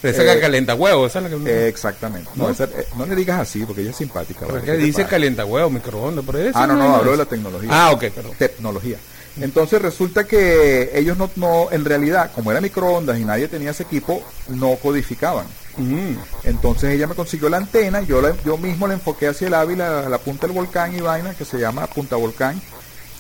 Esa 0.04 0.24
Eh, 0.24 0.36
que 0.36 0.40
calienta 0.42 0.74
huevo, 0.76 1.06
esa 1.06 1.20
es 1.20 1.32
la 1.32 1.38
que... 1.38 1.50
eh, 1.52 1.68
exactamente. 1.68 2.30
No, 2.36 2.46
¿No? 2.46 2.50
esa- 2.50 2.64
eh, 2.66 2.88
no 2.98 3.06
le 3.06 3.16
digas 3.16 3.40
así, 3.40 3.64
porque 3.66 3.82
ella 3.82 3.92
es 3.92 3.96
simpática. 3.98 4.42
Pero 4.42 4.54
¿vale? 4.54 4.60
es 4.60 4.66
¿Qué 4.66 4.72
que 4.72 4.78
te 4.80 4.84
dice 4.86 5.06
calienta 5.06 5.46
huevo, 5.46 5.70
microondas, 5.70 6.26
pero 6.26 6.40
eso 6.40 6.58
Ah, 6.58 6.66
no, 6.68 6.76
no, 6.76 6.90
es- 6.90 6.96
hablo 7.00 7.12
de 7.12 7.18
la 7.18 7.26
tecnología. 7.26 7.70
Ah, 7.72 7.92
ok, 7.92 8.04
perdón. 8.10 8.32
tecnología. 8.38 8.98
Entonces 9.40 9.82
resulta 9.82 10.26
que 10.26 10.92
ellos 10.94 11.18
no, 11.18 11.30
no, 11.38 11.72
en 11.72 11.86
realidad, 11.86 12.32
como 12.34 12.52
era 12.52 12.60
microondas 12.60 13.18
y 13.20 13.24
nadie 13.24 13.48
tenía 13.48 13.72
ese 13.72 13.84
equipo, 13.84 14.22
no 14.50 14.76
codificaban. 14.76 15.46
Mm. 15.78 16.16
Entonces 16.44 16.92
ella 16.94 17.08
me 17.08 17.16
consiguió 17.16 17.50
la 17.50 17.58
antena, 17.58 18.02
yo 18.02 18.22
la- 18.22 18.36
yo 18.44 18.58
mismo 18.58 18.88
la 18.88 18.94
enfoqué 18.96 19.28
hacia 19.28 19.48
el 19.48 19.54
Ávila, 19.54 20.06
a 20.06 20.10
la 20.10 20.18
punta 20.18 20.48
del 20.48 20.56
volcán 20.56 20.96
y 20.96 21.02
vaina, 21.02 21.34
que 21.34 21.46
se 21.46 21.58
llama 21.60 21.88
Punta 21.88 22.16
Volcán, 22.16 22.62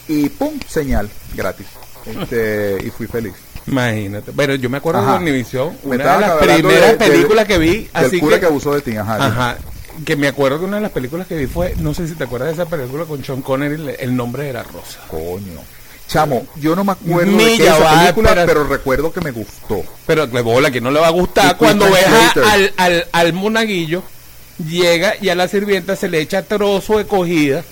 y 0.08 0.30
pum, 0.30 0.60
señal, 0.68 1.10
gratis. 1.36 1.68
Este, 2.06 2.78
y 2.86 2.90
fui 2.90 3.08
feliz. 3.08 3.34
Imagínate. 3.68 4.32
Pero 4.36 4.56
yo 4.56 4.70
me 4.70 4.78
acuerdo 4.78 5.02
Ajá. 5.02 5.14
de 5.14 5.18
Univisión, 5.20 5.78
Me 5.84 5.96
una 5.96 6.16
de 6.16 6.22
las 6.22 6.32
primeras 6.38 6.92
de- 6.92 6.98
películas 6.98 7.46
que 7.46 7.58
vi, 7.60 7.78
Del 7.94 8.06
así 8.06 8.20
cura 8.20 8.36
que, 8.38 8.42
que 8.42 8.46
abusó 8.48 8.74
de 8.74 8.82
ti, 8.82 8.98
ajá. 8.98 9.24
ajá, 9.24 9.58
que 10.04 10.16
me 10.16 10.28
acuerdo 10.28 10.60
que 10.60 10.66
una 10.66 10.78
de 10.78 10.82
las 10.82 10.92
películas 10.92 11.28
que 11.28 11.36
vi 11.38 11.46
fue, 11.46 11.76
no 11.78 11.94
sé 11.94 12.08
si 12.08 12.16
te 12.16 12.24
acuerdas 12.24 12.48
de 12.50 12.54
esa 12.64 12.66
película 12.70 13.06
con 13.06 13.24
Sean 13.24 13.42
Connery, 13.44 13.96
el 14.00 14.16
nombre 14.16 14.50
era 14.50 14.64
Rosa. 14.64 15.00
Coño. 15.08 15.62
Chamo, 16.12 16.46
yo 16.58 16.76
no 16.76 16.84
me 16.84 16.92
acuerdo 16.92 17.32
de 17.38 17.46
qué 17.46 17.54
es 17.54 17.60
esa 17.62 18.00
película, 18.02 18.44
pero 18.46 18.66
recuerdo 18.66 19.14
que 19.14 19.22
me 19.22 19.32
gustó. 19.32 19.82
Pero 20.06 20.30
que 20.30 20.42
bola, 20.42 20.70
que 20.70 20.82
no 20.82 20.92
le 20.92 21.00
va 21.00 21.08
a 21.08 21.12
gustar 21.12 21.56
cuando 21.58 21.86
ves 21.90 22.06
al, 22.46 22.74
al, 22.78 23.08
al 23.12 23.34
monaguillo, 23.34 24.04
llega 24.68 25.14
y 25.22 25.30
a 25.30 25.36
la 25.36 25.48
sirvienta 25.48 25.96
se 25.96 26.10
le 26.10 26.20
echa 26.20 26.44
trozo 26.44 26.98
de 26.98 27.06
cogida. 27.06 27.64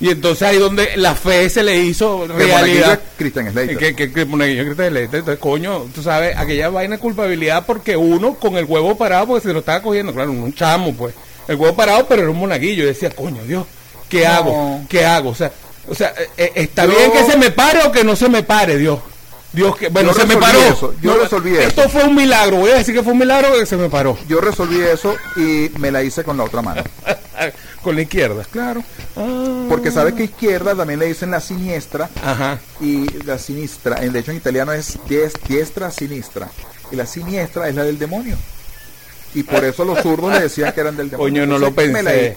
Y 0.00 0.10
entonces 0.10 0.42
ahí 0.46 0.58
donde 0.58 0.90
la 0.96 1.14
fe 1.16 1.48
se 1.50 1.62
le 1.64 1.76
hizo 1.78 2.26
realidad. 2.28 2.92
es 2.92 2.98
Christian 3.16 3.50
Slater. 3.50 3.76
Que, 3.78 3.96
que, 3.96 4.12
que 4.12 4.24
monaguillo 4.26 4.74
de 4.74 4.90
leche. 4.92 5.16
Entonces, 5.16 5.38
coño, 5.40 5.86
tú 5.92 6.02
sabes, 6.02 6.36
aquella 6.36 6.68
vaina 6.68 6.96
de 6.96 7.00
culpabilidad 7.00 7.64
porque 7.66 7.96
uno 7.96 8.34
con 8.34 8.56
el 8.56 8.64
huevo 8.66 8.96
parado, 8.96 9.26
porque 9.26 9.48
se 9.48 9.52
lo 9.52 9.58
estaba 9.60 9.82
cogiendo, 9.82 10.12
claro, 10.14 10.30
un 10.30 10.54
chamo, 10.54 10.94
pues. 10.94 11.14
El 11.48 11.56
huevo 11.56 11.74
parado, 11.74 12.06
pero 12.06 12.22
era 12.22 12.30
un 12.30 12.38
monaguillo. 12.38 12.84
Y 12.84 12.86
decía, 12.86 13.10
coño, 13.10 13.42
Dios, 13.44 13.64
¿qué 14.08 14.20
No. 14.22 14.28
hago? 14.30 14.80
¿Qué 14.88 15.04
hago? 15.04 15.30
O 15.30 15.34
sea, 15.34 15.50
o 15.90 15.94
sea 15.94 16.12
eh, 16.18 16.28
eh, 16.36 16.52
está 16.56 16.84
Yo- 16.86 16.92
bien 16.92 17.12
que 17.12 17.24
se 17.24 17.36
me 17.36 17.50
pare 17.50 17.82
o 17.84 17.92
que 17.92 18.04
no 18.04 18.14
se 18.16 18.28
me 18.28 18.42
pare, 18.42 18.76
Dios. 18.76 18.98
Dios 19.50 19.76
que, 19.76 19.88
bueno, 19.88 20.10
Yo 20.12 20.20
se 20.20 20.26
me 20.26 20.34
resolví 20.34 20.44
paró. 20.58 20.74
eso, 20.74 20.94
yo 21.00 21.16
resolví 21.16 21.56
esto 21.56 21.80
eso. 21.80 21.88
fue 21.90 22.04
un 22.04 22.14
milagro. 22.14 22.58
Voy 22.58 22.70
a 22.70 22.74
decir 22.74 22.94
que 22.94 23.02
fue 23.02 23.12
un 23.14 23.18
milagro 23.18 23.54
que 23.58 23.64
se 23.64 23.78
me 23.78 23.88
paró. 23.88 24.18
Yo 24.28 24.42
resolví 24.42 24.78
eso 24.78 25.16
y 25.36 25.70
me 25.78 25.90
la 25.90 26.02
hice 26.02 26.22
con 26.22 26.36
la 26.36 26.44
otra 26.44 26.60
mano. 26.62 26.82
Con 27.82 27.94
la 27.94 28.02
izquierda. 28.02 28.44
Claro. 28.50 28.82
Ah. 29.16 29.64
Porque 29.68 29.92
sabes 29.92 30.14
que 30.14 30.24
izquierda 30.24 30.74
también 30.74 30.98
le 30.98 31.06
dicen 31.06 31.30
la 31.30 31.40
siniestra 31.40 32.10
Ajá. 32.24 32.58
y 32.80 33.06
la 33.24 33.38
sinistra. 33.38 34.02
En- 34.04 34.12
De 34.12 34.18
hecho 34.18 34.32
en 34.32 34.36
italiano 34.38 34.72
es 34.72 34.98
dies- 35.08 35.32
diestra 35.46 35.90
sinistra. 35.92 36.48
Y 36.90 36.96
la 36.96 37.06
siniestra 37.06 37.68
es 37.68 37.76
la 37.76 37.84
del 37.84 37.96
demonio. 37.98 38.36
Y 39.34 39.44
por 39.44 39.64
eso 39.64 39.84
los 39.84 40.00
zurdos 40.00 40.32
le 40.32 40.40
decían 40.40 40.72
que 40.72 40.80
eran 40.80 40.96
del 40.96 41.10
demonio. 41.10 41.32
Coño, 41.32 41.46
no 41.46 41.58
lo 41.58 41.68
Entonces, 41.68 41.92
pensé. 41.94 42.36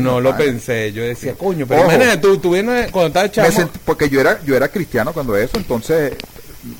No 0.00 0.20
lo 0.20 0.36
pensé. 0.36 0.92
Yo 0.92 1.02
decía, 1.02 1.34
coño, 1.34 1.66
pero 1.66 1.82
Ojo. 1.82 1.92
imagínate, 1.92 2.18
tú, 2.18 2.38
tú 2.38 2.50
vienes 2.52 2.90
cuando 2.90 3.08
estabas 3.08 3.30
chamo. 3.32 3.48
sent- 3.48 3.78
porque 3.84 4.08
yo 4.08 4.20
era 4.20 4.40
yo 4.44 4.56
era 4.56 4.68
cristiano 4.68 5.12
cuando 5.12 5.36
eso, 5.36 5.56
entonces 5.56 6.14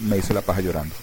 me 0.00 0.18
hice 0.18 0.32
la 0.34 0.40
paja 0.40 0.60
llorando. 0.60 0.94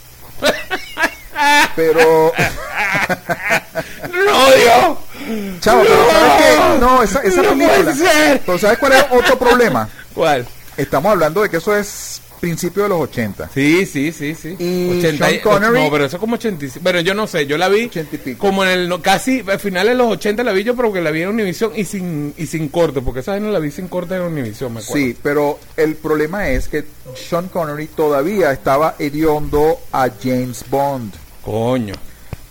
Pero, 1.75 2.33
¡No, 4.11 4.51
Dios! 4.51 5.59
chavo, 5.61 5.83
pero 5.83 5.95
No. 5.95 6.09
¿sabes 6.11 6.33
qué? 6.37 6.79
No, 6.79 7.03
esa, 7.03 7.19
esa 7.21 7.41
No 7.43 7.49
película. 7.49 7.75
puede 7.75 7.95
ser. 7.95 8.41
Pero 8.45 8.57
¿sabes 8.59 8.77
cuál 8.77 8.91
es 8.93 9.05
otro 9.11 9.39
problema? 9.39 9.87
¿Cuál? 10.13 10.45
Estamos 10.75 11.11
hablando 11.11 11.41
de 11.41 11.49
que 11.49 11.57
eso 11.57 11.75
es 11.75 12.21
principio 12.39 12.83
de 12.83 12.89
los 12.89 13.01
80. 13.01 13.49
Sí, 13.53 13.85
sí, 13.85 14.11
sí, 14.11 14.33
sí. 14.35 14.55
Y 14.59 14.99
80 14.99 15.27
Sean 15.27 15.41
Connery- 15.41 15.83
No, 15.85 15.91
pero 15.91 16.05
eso 16.05 16.15
es 16.15 16.19
como 16.19 16.35
85. 16.35 16.81
Pero 16.83 16.99
yo 17.01 17.13
no 17.13 17.27
sé, 17.27 17.45
yo 17.45 17.57
la 17.57 17.67
vi 17.69 17.85
80 17.85 18.15
y 18.15 18.19
pico. 18.19 18.39
como 18.39 18.63
en 18.63 18.69
el 18.71 18.89
no, 18.89 19.01
casi 19.01 19.43
al 19.47 19.59
final 19.59 19.87
de 19.87 19.95
los 19.95 20.07
80 20.11 20.43
la 20.43 20.51
vi 20.53 20.63
yo, 20.63 20.75
pero 20.75 20.91
que 20.93 21.01
la 21.01 21.11
vi 21.11 21.21
en 21.23 21.29
Univision 21.29 21.71
y 21.75 21.85
sin 21.85 22.33
y 22.37 22.45
sin 22.47 22.69
corte, 22.69 23.01
porque 23.01 23.19
esa 23.19 23.33
vez 23.33 23.41
no 23.41 23.51
la 23.51 23.59
vi 23.59 23.71
sin 23.71 23.87
corte 23.87 24.15
en 24.15 24.21
Univision, 24.21 24.73
me 24.73 24.79
acuerdo. 24.79 25.03
Sí, 25.03 25.17
pero 25.21 25.59
el 25.77 25.95
problema 25.95 26.49
es 26.49 26.67
que 26.67 26.85
Sean 27.15 27.49
Connery 27.49 27.87
todavía 27.87 28.51
estaba 28.51 28.95
hediondo 28.99 29.79
a 29.91 30.09
James 30.21 30.63
Bond. 30.69 31.13
Coño. 31.43 31.93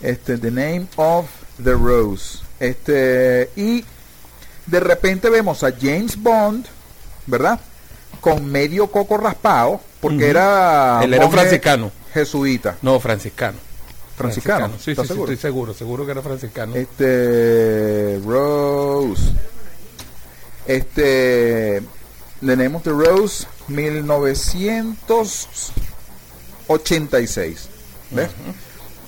Este, 0.03 0.39
The 0.39 0.51
Name 0.51 0.87
of 0.97 1.27
the 1.63 1.73
Rose. 1.73 2.39
Este, 2.61 3.51
y 3.57 3.85
de 4.67 4.81
repente 4.81 5.31
vemos 5.31 5.63
a 5.65 5.73
James 5.73 6.17
Bond, 6.21 6.67
¿verdad? 7.27 7.59
Con 8.35 8.47
medio 8.47 8.87
coco 8.89 9.17
raspado, 9.17 9.81
porque 10.01 10.29
era. 10.31 11.01
Él 11.03 11.15
era 11.15 11.27
un 11.27 11.33
franciscano. 11.33 11.91
Jesuita. 12.13 12.77
No, 12.83 12.99
franciscano. 13.01 13.59
Franciscano. 14.17 14.69
Sí, 14.79 14.85
sí, 14.87 14.91
¿estás 14.93 15.07
sí, 15.07 15.13
seguro? 15.15 15.33
estoy 15.33 15.51
seguro, 15.51 15.75
seguro 15.75 16.05
que 16.07 16.13
era 16.13 16.23
franciscano. 16.23 16.75
Este. 16.75 18.21
Rose. 18.25 19.23
Este. 20.67 21.79
Of 22.41 22.83
the 22.85 22.91
Rose, 22.91 23.47
1986. 26.69 27.69
¿Ves? 28.11 28.31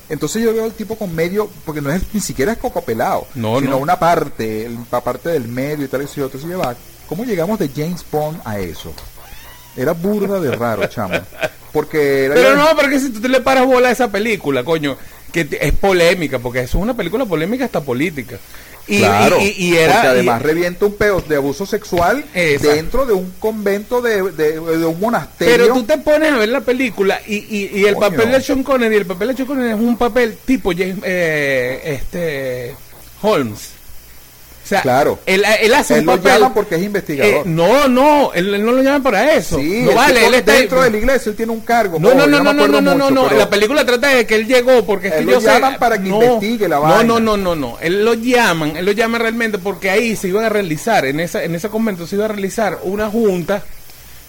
Entonces 0.09 0.43
yo 0.43 0.53
veo 0.53 0.65
al 0.65 0.73
tipo 0.73 0.97
con 0.97 1.15
medio, 1.15 1.49
porque 1.65 1.81
no 1.81 1.91
es 1.93 2.03
ni 2.12 2.21
siquiera 2.21 2.53
es 2.53 2.59
coco 2.59 2.83
pelado, 2.83 3.27
No, 3.37 3.61
sino 3.61 3.71
no. 3.73 3.79
una 3.79 3.99
parte, 4.00 4.67
el- 4.67 4.79
la 4.91 5.00
parte 5.00 5.29
del 5.29 5.47
medio 5.47 5.85
y 5.85 5.89
tal 5.89 6.03
y 6.03 6.05
así. 6.07 6.21
Entonces 6.21 6.50
yo 6.50 6.59
va, 6.59 6.75
¿cómo 7.11 7.25
llegamos 7.25 7.59
de 7.59 7.69
James 7.69 8.02
Bond 8.11 8.40
a 8.47 8.59
eso? 8.59 8.95
Era 9.76 9.93
burda 9.93 10.40
de 10.40 10.50
raro, 10.52 10.87
chamo. 10.87 11.14
Porque 11.73 12.25
era 12.25 12.35
Pero 12.35 12.57
no, 12.57 12.67
porque 12.75 12.99
si 12.99 13.11
tú 13.11 13.21
te 13.21 13.29
le 13.29 13.40
paras 13.43 13.67
bola 13.67 13.88
a 13.90 13.93
esa 13.93 14.11
película, 14.11 14.64
coño, 14.64 14.97
que 15.33 15.47
es 15.61 15.73
polémica, 15.75 16.38
porque 16.38 16.61
eso 16.61 16.79
es 16.79 16.83
una 16.83 16.97
película 16.97 17.26
polémica 17.26 17.67
hasta 17.67 17.81
política. 17.83 18.38
Y, 18.88 18.99
claro, 18.99 19.37
y, 19.40 19.45
y- 19.57 19.69
y 19.69 19.76
era. 19.76 19.93
porque 19.93 20.09
además 20.09 20.43
revienta 20.43 20.87
un 20.87 20.95
peo 20.97 21.21
de 21.21 21.37
abuso 21.37 21.64
sexual 21.67 22.25
Exacto. 22.35 22.75
dentro 22.75 23.07
de 23.07 23.12
un 23.12 23.31
convento 23.38 24.00
de, 24.00 24.33
de- 24.33 24.55
de 24.59 24.85
un 24.87 24.99
monasterio. 24.99 25.57
pero 25.57 25.75
tú 25.75 25.85
te 25.85 25.99
pones 25.99 26.33
a 26.33 26.38
ver 26.38 26.49
la 26.49 26.62
película 26.62 27.21
y, 27.25 27.37
y, 27.37 27.71
y 27.73 27.85
el 27.85 27.95
Coño. 27.95 28.11
papel 28.11 28.33
de 28.33 28.40
Sean 28.40 28.64
Connery, 28.64 28.97
el 28.97 29.07
papel 29.07 29.29
de 29.29 29.37
Sean 29.37 29.47
Connery 29.47 29.69
es 29.75 29.79
un 29.79 29.97
papel 29.97 30.38
tipo 30.45 30.73
James, 30.73 30.97
eh, 31.05 31.81
este 31.85 32.75
Holmes. 33.23 33.75
Sea, 34.71 34.83
Claro. 34.83 35.19
él, 35.27 35.43
él 35.62 35.75
hace 35.75 35.95
Él 35.95 36.00
un 36.00 36.07
lo 36.07 36.12
papel. 36.17 36.33
llama 36.33 36.55
porque 36.55 36.77
es 36.77 36.83
investigador. 36.83 37.35
Eh, 37.35 37.43
no, 37.45 37.89
no, 37.89 38.33
él, 38.35 38.55
él 38.55 38.65
no 38.65 38.71
lo 38.71 38.83
llama 38.83 39.03
para 39.03 39.35
eso. 39.35 39.59
Sí, 39.59 39.83
no 39.85 39.95
vale, 39.97 40.25
él 40.25 40.35
está 40.35 40.53
dentro 40.53 40.81
de 40.81 40.91
la 40.93 40.97
iglesia, 40.97 41.31
él 41.31 41.37
tiene 41.37 41.50
un 41.50 41.61
cargo. 41.62 41.99
No, 41.99 42.15
no, 42.15 42.25
no, 42.29 42.41
no, 42.41 42.53
no, 42.53 42.69
no, 42.69 42.81
no, 42.81 42.95
mucho, 42.95 43.11
no. 43.11 43.25
pero- 43.27 43.39
La 43.41 43.50
película 43.50 43.85
trata 43.85 44.09
de 44.11 44.25
que 44.27 44.37
él 44.37 44.47
llegó 44.47 44.87
porque 44.87 45.09
es 45.09 45.15
que 45.15 45.23
lo 45.25 45.33
yo 45.33 45.41
sé- 45.41 45.47
llaman 45.49 45.77
para 45.79 46.00
que 46.00 46.09
no, 46.09 46.23
investigue 46.23 46.69
la 46.69 46.77
no, 46.77 46.83
vaina. 46.83 47.03
No, 47.03 47.19
no, 47.19 47.37
no, 47.37 47.57
no. 47.57 47.79
Él 47.81 48.05
lo 48.05 48.15
llaman, 48.15 48.77
él 48.77 48.87
lo 48.87 48.93
llama 48.93 49.19
realmente 49.19 49.59
porque 49.59 49.91
ahí 49.91 50.15
se 50.15 50.29
iba 50.29 50.47
a 50.47 50.49
realizar, 50.49 51.05
en 51.05 51.19
esa, 51.19 51.43
en 51.43 51.53
ese 51.57 51.69
convento 51.69 52.07
se 52.07 52.15
iba 52.15 52.27
a 52.27 52.29
realizar 52.29 52.79
una 52.85 53.11
junta 53.11 53.65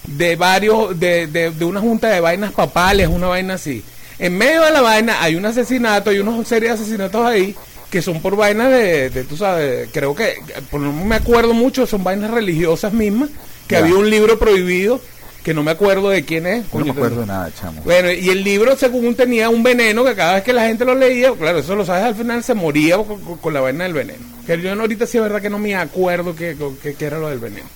de 0.06 0.34
varios, 0.34 0.98
de, 0.98 1.28
de, 1.28 1.50
de 1.52 1.64
una 1.64 1.78
junta 1.80 2.08
de 2.08 2.18
vainas 2.20 2.50
papales, 2.50 3.06
una 3.06 3.28
vaina 3.28 3.54
así. 3.54 3.84
En 4.18 4.36
medio 4.36 4.62
de 4.62 4.72
la 4.72 4.80
vaina 4.80 5.22
hay 5.22 5.36
un 5.36 5.46
asesinato, 5.46 6.10
hay 6.10 6.18
unos 6.18 6.46
series 6.48 6.72
de 6.76 6.82
asesinatos 6.82 7.24
ahí 7.24 7.54
que 7.92 8.02
son 8.02 8.20
por 8.22 8.34
vainas 8.34 8.70
de, 8.70 9.10
de, 9.10 9.22
tú 9.24 9.36
sabes, 9.36 9.88
creo 9.92 10.14
que, 10.14 10.34
por 10.70 10.80
no 10.80 10.92
me 10.92 11.14
acuerdo 11.14 11.52
mucho, 11.54 11.86
son 11.86 12.02
vainas 12.02 12.30
religiosas 12.30 12.92
mismas, 12.92 13.28
que 13.68 13.76
había 13.76 13.94
un 13.94 14.08
libro 14.10 14.38
prohibido, 14.38 15.00
que 15.44 15.52
no 15.54 15.62
me 15.62 15.72
acuerdo 15.72 16.08
de 16.08 16.24
quién 16.24 16.46
es. 16.46 16.64
No 16.72 16.84
me 16.84 16.90
acuerdo 16.92 17.26
nada, 17.26 17.50
chamo. 17.54 17.82
bueno, 17.84 18.10
y 18.10 18.30
el 18.30 18.42
libro, 18.42 18.76
según 18.76 19.14
tenía 19.14 19.50
un 19.50 19.62
veneno 19.62 20.04
que 20.04 20.14
cada 20.14 20.34
vez 20.34 20.42
que 20.42 20.52
la 20.54 20.66
gente 20.66 20.84
lo 20.86 20.94
leía, 20.94 21.32
claro, 21.32 21.58
eso 21.58 21.76
lo 21.76 21.84
sabes 21.84 22.04
al 22.04 22.14
final, 22.14 22.42
se 22.42 22.54
moría 22.54 22.96
con, 22.96 23.20
con- 23.20 23.38
con 23.38 23.52
la 23.52 23.60
vaina 23.60 23.84
del 23.84 23.92
veneno. 23.92 24.24
Que 24.46 24.60
yo 24.60 24.72
ahorita 24.72 25.06
sí 25.06 25.18
es 25.18 25.22
verdad 25.22 25.42
que 25.42 25.50
no 25.50 25.58
me 25.58 25.76
acuerdo 25.76 26.34
qué 26.34 26.56
que, 26.82 26.94
que 26.94 27.04
era 27.04 27.18
lo 27.18 27.28
del 27.28 27.38
veneno. 27.40 27.66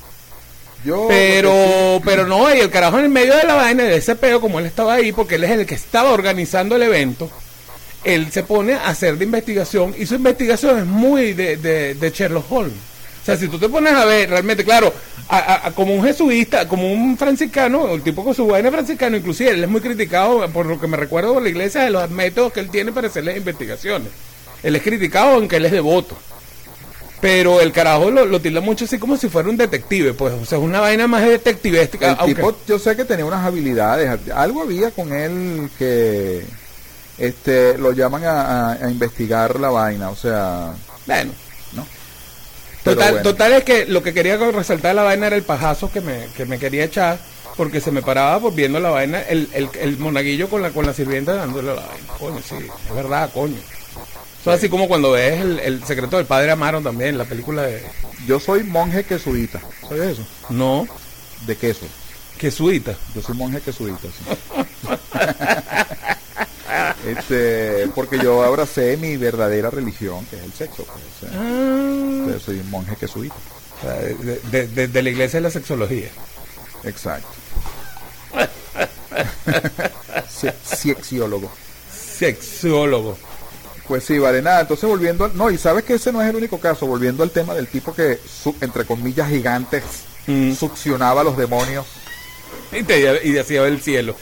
Yo, 0.85 1.07
Pero, 1.09 2.01
pero 2.05 2.27
no, 2.27 2.55
y 2.55 2.59
el 2.61 2.71
carajo 2.71 2.99
en 2.99 3.05
el 3.07 3.11
medio 3.11 3.37
de 3.37 3.43
la 3.45 3.55
vaina, 3.55 3.83
de 3.83 3.97
ese 3.97 4.15
peo, 4.15 4.41
como 4.41 4.61
él 4.61 4.67
estaba 4.67 4.95
ahí, 4.95 5.13
porque 5.13 5.35
él 5.35 5.45
es 5.45 5.51
el 5.51 5.67
que 5.67 5.75
estaba 5.75 6.13
organizando 6.13 6.77
el 6.77 6.83
evento, 6.83 7.29
él 8.15 8.31
se 8.33 8.43
pone 8.45 8.75
a 8.75 8.89
hacer 8.89 9.19
de 9.19 9.25
investigación, 9.25 9.95
y 9.99 10.07
su 10.07 10.15
investigación 10.15 10.79
es 10.79 10.87
muy 10.87 11.33
de, 11.35 11.57
de, 11.57 11.95
de 11.95 12.11
Sherlock 12.11 12.51
Holmes. 12.51 12.75
O 13.23 13.25
sea, 13.27 13.37
si 13.37 13.49
tú 13.49 13.59
te 13.59 13.69
pones 13.69 13.93
a 13.93 14.05
ver, 14.05 14.31
realmente, 14.31 14.65
claro, 14.65 14.95
a- 15.29 15.39
a- 15.39 15.67
a- 15.67 15.73
como 15.73 15.93
un 15.95 16.05
jesuita, 16.05 16.69
como 16.69 16.93
un 16.93 17.17
franciscano, 17.19 17.93
el 17.93 18.03
tipo 18.03 18.23
con 18.25 18.35
su 18.35 18.47
vaina 18.47 18.71
franciscano, 18.71 19.17
inclusive 19.17 19.51
él 19.51 19.65
es 19.65 19.69
muy 19.69 19.81
criticado, 19.81 20.49
por 20.51 20.65
lo 20.67 20.81
que 20.81 20.87
me 20.87 20.97
recuerdo 20.97 21.35
por 21.35 21.43
la 21.43 21.49
iglesia, 21.49 21.83
de 21.83 21.91
los 21.91 22.09
métodos 22.11 22.53
que 22.53 22.61
él 22.61 22.71
tiene 22.71 22.93
para 22.93 23.09
hacer 23.09 23.25
las 23.25 23.37
investigaciones. 23.37 24.09
Él 24.63 24.77
es 24.77 24.83
criticado 24.83 25.35
aunque 25.35 25.57
él 25.57 25.65
es 25.67 25.73
devoto. 25.73 26.17
Pero 27.21 27.61
el 27.61 27.73
carajo 27.73 28.11
lo, 28.11 28.27
lo 28.27 28.41
tilda 28.41 28.61
mucho 28.61 28.85
así 28.85 28.99
como 28.99 29.17
si 29.17 29.29
fuera 29.29 29.49
un 29.49 29.57
detective, 29.57 30.13
pues, 30.13 30.35
o 30.35 30.45
sea, 30.45 30.59
es 30.59 30.65
una 30.65 30.81
vaina 30.81 31.07
más 31.09 31.25
detectivesca. 31.25 32.11
El 32.13 32.17
aunque- 32.21 32.35
tipo, 32.37 32.57
yo 32.69 32.79
sé 32.79 32.95
que 32.95 33.05
tenía 33.05 33.25
unas 33.25 33.45
habilidades, 33.45 34.09
algo 34.35 34.63
había 34.63 34.91
con 34.91 35.13
él 35.13 35.69
que 35.79 36.45
este 37.19 37.79
lo 37.79 37.93
llaman 37.93 38.25
a, 38.25 38.41
a- 38.41 38.73
a 38.73 38.91
investigar 38.91 39.59
la 39.61 39.71
vaina, 39.71 40.11
o 40.11 40.17
sea, 40.17 40.73
Bueno, 41.07 41.33
¿no? 41.73 41.87
Total, 42.85 43.13
bueno. 43.15 43.23
total 43.31 43.53
es 43.55 43.65
que 43.65 43.87
lo 43.87 44.03
que 44.03 44.15
quería 44.15 44.37
resaltar 44.37 44.91
de 44.91 44.95
la 44.95 45.03
vaina 45.03 45.27
era 45.29 45.37
el 45.37 45.43
pajazo 45.43 45.91
que 45.91 46.01
me, 46.01 46.27
que 46.37 46.45
me 46.47 46.59
quería 46.59 46.85
echar, 46.85 47.19
porque 47.57 47.81
se 47.81 47.91
me 47.91 48.03
paraba 48.03 48.39
por 48.39 48.55
viendo 48.55 48.79
la 48.81 48.91
vaina, 48.91 49.21
el, 49.23 49.49
el, 49.55 49.69
el 49.81 49.99
monaguillo 49.99 50.49
con 50.49 50.63
la, 50.63 50.71
con 50.71 50.87
la 50.87 50.93
sirvienta 50.95 51.35
dándole 51.35 51.69
la 51.75 51.83
vaina. 51.83 52.13
Coño, 52.19 52.41
sí, 52.47 52.55
es 52.89 52.95
verdad, 52.95 53.31
coño. 53.33 53.57
Eso 54.41 54.53
es 54.53 54.59
así 54.59 54.69
como 54.69 54.87
cuando 54.87 55.11
ves 55.13 55.41
el, 55.41 55.59
el 55.59 55.85
secreto 55.85 56.17
del 56.19 56.27
padre 56.27 56.53
Amaro 56.53 56.81
también, 56.81 57.19
la 57.19 57.25
película 57.25 57.63
de... 57.63 57.83
Yo 58.29 58.39
soy 58.39 58.63
monje 58.63 59.03
quesudita, 59.03 59.61
¿sabes 59.89 60.13
eso? 60.13 60.23
No, 60.51 60.87
De 61.47 61.57
queso. 61.57 61.87
que 62.39 62.53
suita. 62.53 62.95
Yo 63.15 63.23
soy 63.23 63.35
monje 63.37 63.61
quesudita, 63.61 64.07
sí. 64.07 64.37
este, 67.07 67.89
porque 67.95 68.19
yo 68.19 68.43
abracé 68.43 68.97
mi 68.97 69.17
verdadera 69.17 69.71
religión, 69.71 70.25
que 70.27 70.37
es 70.37 70.43
el 70.43 70.53
sexo. 70.53 70.85
pues, 70.85 71.33
Ah, 71.35 72.39
soy 72.45 72.59
un 72.61 72.71
monje 72.71 72.97
o 73.05 73.09
sea, 73.09 73.93
de, 73.95 74.41
de- 74.51 74.67
de- 74.69 74.89
de 74.89 75.03
la 75.03 75.11
iglesia 75.11 75.39
de 75.39 75.43
la 75.45 75.51
sexología. 75.51 76.09
Exacto. 76.85 77.29
Sexiólogo. 80.65 81.51
Sexólogo. 82.19 83.17
Pues 83.87 84.05
sí, 84.05 84.19
vale, 84.19 84.43
nada. 84.43 84.63
Entonces 84.63 84.89
volviendo, 84.89 85.25
al- 85.25 85.37
no, 85.37 85.51
y 85.51 85.59
sabes 85.59 85.85
que 85.85 85.95
ese 85.95 86.13
no 86.13 86.21
es 86.23 86.29
el 86.29 86.37
único 86.37 86.59
caso, 86.59 86.87
volviendo 86.87 87.23
al 87.23 87.31
tema 87.31 87.55
del 87.55 87.69
tipo 87.69 87.95
que, 87.95 88.19
su- 88.27 88.57
entre 88.61 88.85
comillas, 88.85 89.29
gigantes, 89.29 89.83
Mm. 90.27 90.55
succionaba 90.55 91.21
a 91.21 91.25
los 91.25 91.37
demonios. 91.37 91.87
Y, 92.73 92.83
te, 92.83 93.21
y 93.25 93.33
decía 93.33 93.67
el 93.67 93.81
cielo. 93.81 94.17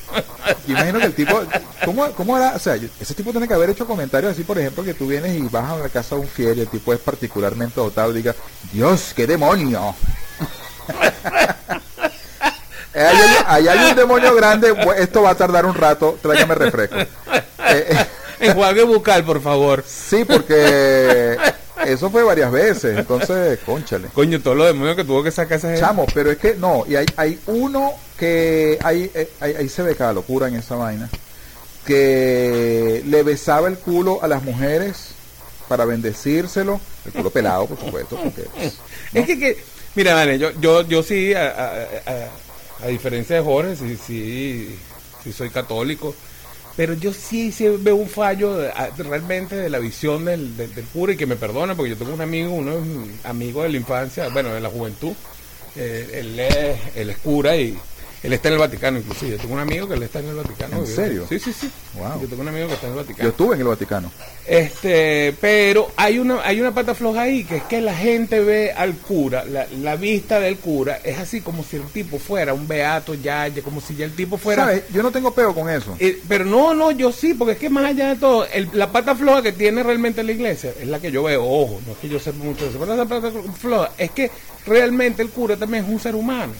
Yo 0.67 0.73
imagino 0.75 0.99
que 0.99 1.07
el 1.07 1.15
tipo, 1.15 1.41
¿cómo, 1.85 2.11
cómo 2.13 2.37
era? 2.37 2.55
O 2.55 2.59
sea, 2.59 2.75
ese 2.75 3.15
tipo 3.15 3.31
tiene 3.31 3.49
que 3.49 3.55
haber 3.55 3.71
hecho 3.71 3.87
comentarios 3.87 4.33
así, 4.33 4.45
por 4.45 4.59
ejemplo, 4.59 4.85
que 4.85 4.95
tú 4.95 5.07
vienes 5.07 5.35
y 5.37 5.43
vas 5.43 5.71
a 5.71 5.79
la 5.79 5.89
casa 5.89 6.15
de 6.15 6.23
un 6.23 6.29
fiel 6.29 6.59
y 6.59 6.61
el 6.63 6.69
tipo 6.69 6.93
es 6.93 7.01
particularmente 7.01 7.81
dotado 7.81 8.11
y 8.13 8.17
diga, 8.17 8.35
Dios, 8.73 9.13
qué 9.15 9.27
demonio. 9.27 9.95
Hay, 12.97 13.17
ahí 13.49 13.67
hay 13.67 13.91
un 13.91 13.97
demonio 13.97 14.33
grande, 14.37 14.73
esto 14.99 15.23
va 15.23 15.31
a 15.31 15.35
tardar 15.35 15.67
un 15.67 15.75
rato, 15.75 16.17
tráigame 16.23 16.55
refresco. 16.55 16.95
Eh, 16.97 17.09
eh, 17.69 18.07
Enjuague 18.39 18.85
bucal, 18.85 19.25
por 19.25 19.43
favor. 19.43 19.83
sí, 19.85 20.25
porque 20.25 21.37
eso 21.87 22.11
fue 22.11 22.23
varias 22.23 22.50
veces, 22.52 22.99
entonces, 22.99 23.59
conchale. 23.66 24.09
Coño, 24.09 24.40
todos 24.40 24.57
los 24.57 24.66
demonios 24.66 24.97
que 24.97 25.04
tuvo 25.04 25.23
que 25.23 25.31
sacar 25.31 25.59
esa 25.59 25.69
gente. 25.69 25.81
Chamo, 25.81 26.07
pero 26.14 26.31
es 26.31 26.38
que 26.38 26.54
no, 26.54 26.85
y 26.88 26.97
hay, 26.97 27.07
hay 27.16 27.38
uno 27.47 27.93
que 28.19 28.78
hay, 28.83 29.11
eh, 29.14 29.28
ahí 29.40 29.54
ahí 29.59 29.69
se 29.69 29.83
ve 29.83 29.97
cada 29.97 30.12
locura 30.12 30.49
en 30.49 30.54
esa 30.57 30.76
vaina, 30.76 31.09
que 31.85 33.02
le 33.07 33.23
besaba 33.23 33.69
el 33.69 33.76
culo 33.78 34.23
a 34.23 34.28
las 34.28 34.43
mujeres 34.43 35.09
para 35.69 35.85
bendecírselo, 35.85 36.81
el 37.07 37.12
culo 37.12 37.31
pelado, 37.31 37.66
por 37.66 37.78
supuesto, 37.78 38.19
porque 38.23 38.45
Es 39.12 39.26
que, 39.26 39.38
que 39.38 39.59
mira, 39.95 40.14
vale, 40.14 40.38
yo, 40.38 40.50
yo, 40.61 40.83
yo 40.83 41.02
sí, 41.02 41.35
a, 41.35 41.49
a- 41.49 41.83
a- 42.07 42.85
a 42.85 42.87
diferencia 42.88 43.37
de 43.37 43.43
Jorge, 43.43 43.76
sí, 43.76 43.97
sí, 44.07 44.78
sí 45.23 45.33
soy 45.33 45.50
católico, 45.50 46.14
pero 46.76 46.95
yo 46.95 47.12
sí, 47.12 47.52
sí 47.52 47.69
veo 47.78 47.97
un 47.97 48.09
fallo 48.09 48.59
realmente 48.99 49.57
de 49.57 49.71
la 49.71 49.78
visión 49.78 50.25
del, 50.25 50.57
del, 50.57 50.75
del 50.75 50.85
cura 50.87 51.12
y 51.12 51.16
que 51.16 51.26
me 51.26 51.37
perdona, 51.37 51.75
porque 51.75 51.90
yo 51.90 51.97
tengo 51.97 52.14
un 52.14 52.21
amigo, 52.21 52.52
uno 52.52 52.73
es 52.73 53.25
amigo 53.25 53.62
de 53.62 53.69
la 53.69 53.76
infancia, 53.76 54.28
bueno, 54.28 54.52
de 54.52 54.61
la 54.61 54.69
juventud, 54.69 55.12
eh, 55.76 56.09
él, 56.14 56.38
es, 56.38 56.78
él 56.97 57.11
es 57.11 57.19
cura 57.19 57.57
y 57.57 57.76
él 58.25 58.33
está 58.33 58.49
en 58.49 58.54
el 58.54 58.61
Vaticano, 58.61 58.99
inclusive. 58.99 59.33
Yo 59.33 59.38
tengo 59.38 59.54
un 59.54 59.61
amigo 59.61 59.87
que 59.87 59.95
él 59.95 60.02
está 60.02 60.19
en 60.19 60.28
el 60.28 60.35
Vaticano. 60.35 60.78
¿En 60.78 60.87
Yo- 60.87 60.95
serio? 60.95 61.26
Sí, 61.28 61.38
sí, 61.38 61.52
sí. 61.52 61.71
Wow. 61.97 62.23
Yo 62.23 62.26
tengo 62.28 62.43
un 62.43 62.49
amigo 62.49 62.66
que 62.69 62.75
está 62.75 62.87
en 62.87 62.93
el 62.95 62.99
Vaticano. 62.99 63.23
yo 63.25 63.28
estuve 63.31 63.54
en 63.54 63.61
el 63.61 63.66
Vaticano. 63.69 64.11
Este, 64.47 65.35
pero 65.40 65.90
hay 65.97 66.19
una, 66.19 66.40
hay 66.43 66.61
una 66.61 66.73
pata 66.75 66.95
floja 66.95 67.23
ahí, 67.23 67.45
que 67.45 67.57
es 67.59 67.62
que 67.64 67.81
la 67.81 67.95
gente 67.95 68.40
ve 68.40 68.73
al 68.73 68.95
cura, 68.95 69.45
la, 69.45 69.66
la 69.81 69.97
vista 69.97 70.40
del 70.40 70.57
cura 70.57 71.00
es 71.04 71.19
así 71.19 71.40
como 71.40 71.62
si 71.64 71.76
el 71.76 71.85
tipo 71.85 72.19
fuera 72.19 72.54
un 72.54 72.66
beato 72.69 73.14
ya, 73.14 73.49
ya 73.49 73.62
como 73.62 73.81
si 73.81 73.95
ya 73.97 74.04
el 74.04 74.12
tipo 74.14 74.37
fuera... 74.38 74.64
¿Sabes? 74.64 74.85
Yo 74.93 75.02
no 75.02 75.11
tengo 75.11 75.33
peo 75.35 75.54
con 75.54 75.69
eso. 75.71 75.97
Eh, 75.99 76.21
pero 76.28 76.45
no, 76.45 76.75
no, 76.75 76.90
yo 76.93 77.12
sí, 77.12 77.35
porque 77.35 77.52
es 77.52 77.59
que 77.59 77.69
más 77.71 77.85
allá 77.87 78.09
de 78.11 78.16
todo, 78.16 78.47
el- 78.47 78.69
la 78.73 78.90
pata 78.93 79.14
floja 79.14 79.43
que 79.43 79.52
tiene 79.52 79.83
realmente 79.83 80.23
la 80.23 80.33
iglesia 80.33 80.73
es 80.81 80.87
la 80.88 80.99
que 81.00 81.11
yo 81.11 81.23
veo, 81.25 81.45
ojo, 81.45 81.81
no 81.87 81.93
es 81.93 81.99
que 81.99 82.09
yo 82.09 82.19
sepa 82.19 82.38
mucho 82.45 82.64
de 82.64 82.71
eso, 82.71 82.78
pero 82.78 82.97
la 82.97 83.04
pata 83.07 83.31
floja 83.59 83.90
es 83.99 84.11
que 84.12 84.31
realmente 84.66 85.23
el 85.23 85.31
cura 85.31 85.57
también 85.57 85.85
es 85.85 85.90
un 85.90 86.00
ser 86.00 86.14
humano. 86.14 86.52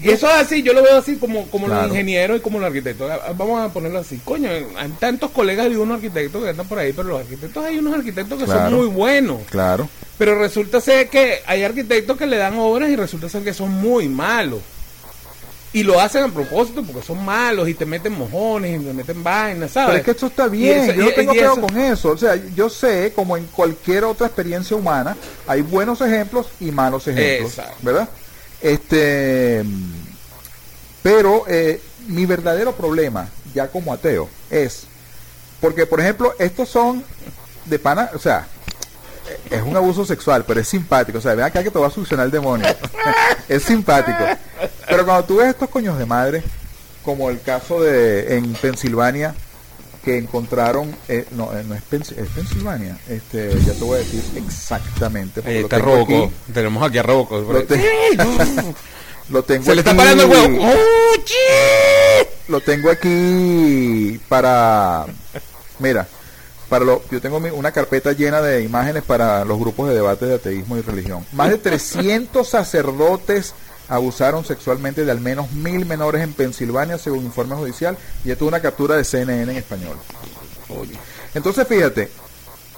Y 0.00 0.08
eso 0.10 0.26
es 0.28 0.34
así, 0.34 0.62
yo 0.62 0.72
lo 0.72 0.82
veo 0.82 0.96
así 0.96 1.16
como, 1.16 1.46
como 1.50 1.66
Claro. 1.66 1.82
los 1.82 1.90
ingenieros 1.90 2.38
y 2.38 2.40
como 2.40 2.58
los 2.58 2.66
arquitectos. 2.68 3.10
Ah, 3.10 3.32
Vamos 3.36 3.60
a 3.60 3.68
ponerlo 3.72 3.98
así. 3.98 4.18
Coño, 4.24 4.48
hay 4.50 4.88
tantos 4.98 5.30
colegas 5.32 5.68
de 5.68 5.76
unos 5.76 5.96
arquitectos 5.96 6.42
que 6.42 6.48
andan 6.48 6.66
por 6.66 6.78
ahí, 6.78 6.92
pero 6.92 7.08
los 7.08 7.20
arquitectos 7.20 7.64
hay 7.64 7.78
unos 7.78 7.94
arquitectos 7.94 8.38
que 8.38 8.44
Claro. 8.46 8.70
son 8.70 8.74
muy 8.78 8.86
buenos. 8.86 9.38
Claro. 9.50 9.88
Pero 10.16 10.38
resulta 10.38 10.80
ser 10.80 11.08
que 11.08 11.40
hay 11.46 11.62
arquitectos 11.62 12.16
que 12.16 12.26
le 12.26 12.36
dan 12.38 12.58
obras 12.58 12.88
y 12.88 12.96
resulta 12.96 13.28
ser 13.28 13.42
que 13.44 13.52
son 13.52 13.70
muy 13.70 14.08
malos. 14.08 14.60
Y 15.74 15.84
lo 15.84 15.98
hacen 16.00 16.24
a 16.24 16.28
propósito 16.28 16.82
porque 16.82 17.06
son 17.06 17.24
malos 17.24 17.66
y 17.66 17.72
te 17.72 17.86
meten 17.86 18.12
mojones 18.12 18.78
y 18.80 18.84
te 18.84 18.92
meten 18.92 19.24
vainas, 19.24 19.70
¿sabes? 19.72 19.88
Pero 19.88 19.98
es 20.00 20.04
que 20.04 20.10
eso 20.10 20.26
está 20.26 20.46
bien, 20.46 20.84
eso- 20.84 20.92
yo 20.92 21.04
no 21.06 21.10
tengo 21.12 21.32
eso- 21.32 21.60
con 21.62 21.78
eso. 21.78 22.10
O 22.10 22.18
sea, 22.18 22.38
yo 22.54 22.68
sé, 22.68 23.12
como 23.16 23.38
en 23.38 23.46
cualquier 23.46 24.04
otra 24.04 24.26
experiencia 24.26 24.76
humana, 24.76 25.16
hay 25.46 25.62
buenos 25.62 26.00
ejemplos 26.02 26.48
y 26.60 26.70
malos 26.70 27.08
ejemplos, 27.08 27.52
Exacto. 27.52 27.76
¿verdad? 27.80 28.08
Este, 28.62 29.64
pero 31.02 31.44
eh, 31.48 31.82
mi 32.06 32.26
verdadero 32.26 32.72
problema, 32.72 33.28
ya 33.54 33.68
como 33.68 33.92
ateo, 33.92 34.28
es, 34.50 34.84
porque 35.60 35.86
por 35.86 36.00
ejemplo, 36.00 36.34
estos 36.38 36.68
son 36.68 37.04
de 37.66 37.78
pana, 37.78 38.10
o 38.14 38.18
sea, 38.18 38.46
es 39.50 39.62
un 39.62 39.76
abuso 39.76 40.04
sexual, 40.04 40.44
pero 40.46 40.60
es 40.60 40.68
simpático. 40.68 41.18
O 41.18 41.20
sea, 41.20 41.34
ven 41.34 41.44
acá 41.44 41.62
que 41.62 41.70
te 41.70 41.78
va 41.78 41.86
a 41.86 41.90
solucionar 41.90 42.26
el 42.26 42.32
demonio. 42.32 42.66
es 43.48 43.62
simpático. 43.62 44.24
Pero 44.88 45.04
cuando 45.04 45.24
tú 45.24 45.36
ves 45.36 45.48
estos 45.48 45.68
coños 45.68 45.98
de 45.98 46.06
madre, 46.06 46.42
como 47.04 47.30
el 47.30 47.40
caso 47.40 47.80
de 47.82 48.36
en 48.36 48.52
Pensilvania, 48.54 49.34
que 50.04 50.18
encontraron, 50.18 50.94
eh, 51.08 51.26
no, 51.32 51.56
eh, 51.56 51.62
no 51.66 51.74
es, 51.74 51.82
Pens- 51.90 52.16
es 52.16 52.28
Pensilvania, 52.30 52.98
este, 53.08 53.50
ya 53.64 53.72
te 53.72 53.84
voy 53.84 53.96
a 53.96 53.98
decir 53.98 54.22
exactamente. 54.36 55.42
Ahí 55.46 55.58
está 55.58 55.78
Roco. 55.78 56.02
aquí. 56.24 56.32
Tenemos 56.52 56.82
aquí 56.88 56.98
a 56.98 57.02
Roco. 57.02 57.38
Lo, 57.40 57.62
te- 57.64 57.80
lo 59.30 59.42
tengo 59.44 59.64
Se 59.64 59.74
le 59.74 59.80
está 59.80 59.90
aquí- 59.92 59.98
parando 59.98 60.24
el 60.24 60.30
huevo. 60.30 60.58
¡Oh! 60.66 60.72
Lo 62.48 62.60
tengo 62.60 62.90
aquí 62.90 64.20
para, 64.28 65.06
mira, 65.78 66.06
para 66.68 66.84
lo, 66.84 67.02
yo 67.10 67.20
tengo 67.20 67.38
mi- 67.40 67.50
una 67.50 67.70
carpeta 67.70 68.12
llena 68.12 68.40
de 68.42 68.62
imágenes 68.62 69.02
para 69.04 69.44
los 69.44 69.58
grupos 69.58 69.88
de 69.88 69.94
debate 69.94 70.26
de 70.26 70.34
ateísmo 70.34 70.76
y 70.76 70.80
religión. 70.82 71.24
Más 71.32 71.50
de 71.50 71.58
300 71.58 72.46
sacerdotes 72.48 73.54
abusaron 73.88 74.44
sexualmente 74.44 75.04
de 75.04 75.10
al 75.10 75.20
menos 75.20 75.52
mil 75.52 75.84
menores 75.86 76.22
en 76.22 76.32
Pensilvania, 76.32 76.98
según 76.98 77.24
informe 77.24 77.54
judicial, 77.56 77.96
y 78.24 78.30
esto 78.30 78.44
es 78.44 78.48
una 78.48 78.60
captura 78.60 78.96
de 78.96 79.04
CNN 79.04 79.52
en 79.52 79.58
español. 79.58 79.96
Entonces, 81.34 81.66
fíjate, 81.66 82.08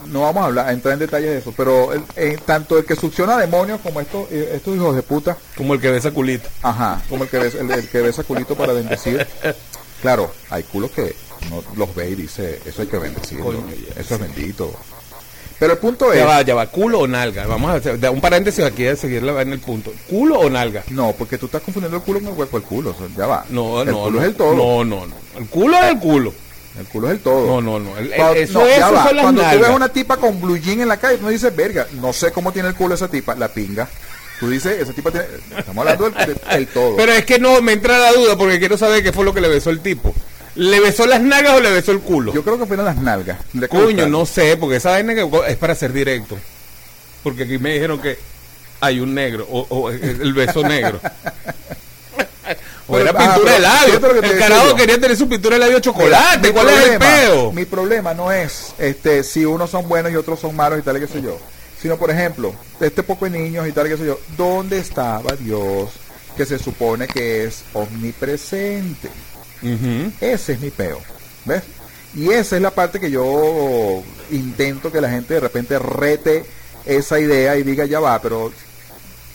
no 0.07 0.23
vamos 0.23 0.43
a 0.43 0.47
hablar, 0.47 0.69
a 0.69 0.73
entrar 0.73 0.95
en 0.95 0.99
detalles 1.01 1.31
de 1.31 1.39
eso, 1.39 1.53
pero 1.57 1.93
el- 1.93 2.05
eh, 2.17 2.39
tanto 2.45 2.79
el 2.79 2.85
que 2.85 2.97
succiona 2.97 3.37
demonios 3.39 3.81
como 3.81 4.01
estos, 4.01 4.31
eh, 4.31 4.53
estos 4.55 4.75
hijos 4.77 4.95
de 4.97 5.03
puta, 5.03 5.37
Como 5.57 5.75
el 5.75 5.81
que 5.81 5.91
besa 5.91 6.11
culito. 6.11 6.49
Ajá, 6.63 7.03
como 7.09 7.25
el 7.25 7.31
que 7.31 7.39
besa, 7.39 7.59
el, 7.59 7.71
el 7.71 7.89
que 7.89 8.01
besa 8.01 8.23
culito 8.25 8.55
para 8.57 8.73
bendecir. 8.73 9.27
Claro, 10.03 10.33
hay 10.51 10.63
culos 10.65 10.91
que 10.91 11.15
no 11.51 11.63
los 11.77 11.95
ve 11.95 12.11
y 12.11 12.15
dice, 12.15 12.61
eso 12.65 12.83
hay 12.83 12.89
que 12.89 12.99
ya, 12.99 14.01
eso 14.01 14.15
es 14.15 14.21
bendito. 14.21 14.75
Pero 15.59 15.73
el 15.75 15.79
punto 15.79 16.13
es, 16.13 16.19
Ya 16.19 16.27
va, 16.27 16.43
ya 16.43 16.55
va. 16.55 16.67
¿Culo 16.67 17.01
o 17.01 17.07
nalga? 17.07 17.47
Vamos 17.47 17.71
a 17.71 17.75
hacer 17.75 17.99
un 18.11 18.21
paréntesis 18.21 18.65
aquí 18.65 18.87
a 18.87 18.97
seguir 18.97 19.23
en 19.25 19.53
el 19.53 19.61
punto. 19.61 19.93
¿Culo 20.09 20.41
o 20.41 20.51
nalga? 20.51 20.83
no, 20.91 21.13
porque 21.17 21.39
tú 21.39 21.47
estás 21.47 21.63
confundiendo 21.63 21.97
el 21.99 22.03
culo 22.03 22.19
con 22.21 22.29
el 22.29 22.35
hueco 22.39 22.59
del 22.59 22.67
culo, 22.69 22.91
o 22.91 22.95
sea, 22.95 23.07
ya 23.17 23.27
va. 23.27 23.45
No, 23.51 23.83
el 23.83 23.89
no. 23.91 23.99
culo 24.05 24.11
no, 24.11 24.21
es 24.23 24.27
el 24.29 24.35
todo. 24.35 24.55
No, 24.55 24.85
no, 24.85 25.07
no. 25.07 25.15
El 25.39 25.47
culo 25.47 25.77
es 25.79 25.85
el 25.91 25.99
culo. 26.01 26.35
El 26.79 26.87
culo 26.87 27.07
es 27.07 27.13
el 27.15 27.21
todo. 27.21 27.47
No, 27.47 27.61
no, 27.61 27.79
no. 27.79 27.97
El- 27.97 28.13
el- 28.13 28.17
Cuando, 28.17 28.35
eso 28.35 28.59
no, 28.59 28.67
ya 28.67 28.77
eso 28.77 28.93
va. 28.93 29.07
son 29.07 29.17
las 29.17 29.23
Cuando 29.25 29.41
tú 29.43 29.47
nalgas. 29.47 29.69
ves 29.69 29.77
una 29.77 29.89
tipa 29.91 30.17
con 30.17 30.41
blue 30.41 30.57
jean 30.59 30.81
en 30.81 30.89
la 30.89 30.97
calle, 30.97 31.19
tú 31.19 31.25
no 31.25 31.31
dices, 31.31 31.55
verga, 31.55 31.87
no 32.01 32.13
sé 32.13 32.33
cómo 32.33 32.53
tiene 32.53 32.69
el 32.71 32.75
culo 32.75 32.95
esa 32.97 33.07
tipa, 33.09 33.37
la 33.37 33.47
pinga. 33.49 33.89
Tú 34.41 34.51
dices, 34.51 34.81
esa 34.81 34.93
tipa 34.93 35.13
tiene... 35.13 35.27
Estamos 35.57 35.79
hablando 35.87 36.11
del, 36.11 36.27
del- 36.27 36.41
del 36.51 36.67
todo. 36.67 36.97
Pero 36.97 37.13
es 37.13 37.25
que 37.25 37.39
no, 37.39 37.63
me 37.63 37.73
entra 37.73 37.97
la 37.99 38.13
duda 38.13 38.37
porque 38.37 38.59
quiero 38.59 38.77
saber 38.77 39.05
qué 39.05 39.13
fue 39.13 39.25
lo 39.25 39.33
que 39.33 39.41
le 39.41 39.47
besó 39.49 39.71
el 39.71 39.79
tipo. 39.81 40.13
¿Le 40.57 40.81
besó 40.81 41.07
las 41.07 41.21
nalgas 41.21 41.55
o 41.55 41.61
le 41.61 41.71
besó 41.71 41.93
el 41.93 42.01
culo? 42.01 42.33
Yo 42.33 42.43
creo 42.43 42.59
que 42.59 42.67
fueron 42.67 42.85
las 42.87 42.97
nalgas. 42.97 43.39
Coño, 43.69 44.07
no 44.09 44.25
sé, 44.25 44.57
porque 44.57 44.77
esa 44.77 44.91
vaina 44.91 45.15
que 45.15 45.29
es 45.49 45.57
para 45.57 45.75
ser 45.75 45.93
directo. 45.93 46.39
Porque 47.23 47.45
aquí 47.45 47.59
me 47.59 47.73
dijeron 47.75 48.01
que 48.01 48.19
hay 48.81 49.01
un 49.01 49.15
negro, 49.15 49.47
o, 49.51 49.67
o 49.69 49.91
el 49.91 50.33
beso 50.35 50.63
negro. 50.63 51.01
o 52.89 52.99
era 52.99 53.13
ah, 53.17 53.35
pintura 53.35 53.53
de 53.55 53.61
labio. 53.61 54.21
que 54.21 54.27
El 54.29 54.39
carajo 54.39 54.77
quería 54.77 55.01
tener 55.01 55.17
su 55.17 55.29
pintura 55.29 55.57
de 55.57 55.61
labio 55.61 55.81
chocolate. 55.81 56.49
mi 56.49 56.53
¿Cuál 56.53 56.69
es 56.69 56.75
el 56.75 56.99
problema- 56.99 56.99
peo? 56.99 57.53
Mi 57.53 57.65
problema 57.65 58.15
no 58.15 58.31
es 58.33 58.75
este 58.79 59.23
si 59.23 59.45
unos 59.45 59.71
son 59.71 59.89
buenos 59.89 60.13
y 60.13 60.17
otros 60.17 60.41
son 60.41 60.55
malos 60.55 60.79
y 60.79 60.83
tal, 60.83 60.97
y 60.97 61.01
qué 61.01 61.07
sé 61.09 61.23
yo. 61.23 61.39
Sino, 61.81 61.97
por 61.97 62.11
ejemplo, 62.11 62.55
este 62.81 63.03
poco 63.03 63.27
de 63.29 63.39
niños 63.39 63.67
y 63.69 63.73
tal, 63.73 63.87
y 63.87 63.91
qué 63.91 63.97
sé 63.97 64.07
yo. 64.07 64.21
¿Dónde 64.37 64.79
estaba 64.79 65.33
Dios 65.39 65.91
que 66.37 66.47
se 66.47 66.59
supone 66.59 67.07
que 67.07 67.45
es 67.45 67.63
omnipresente? 67.73 69.09
Ese 70.21 70.53
es 70.53 70.61
mi 70.61 70.71
peo. 70.71 71.01
¿Ves? 71.45 71.63
Y 72.17 72.31
esa 72.31 72.57
es 72.57 72.63
la 72.63 72.71
parte 72.71 73.01
que 73.01 73.11
yo 73.11 74.03
intento 74.31 74.93
que 74.93 75.01
la 75.01 75.11
gente 75.11 75.35
de 75.35 75.41
repente 75.41 75.79
rete 75.79 76.45
esa 76.87 77.19
idea 77.19 77.57
y 77.57 77.63
diga, 77.65 77.85
ya 77.87 77.99
va, 78.01 78.21
pero 78.23 78.53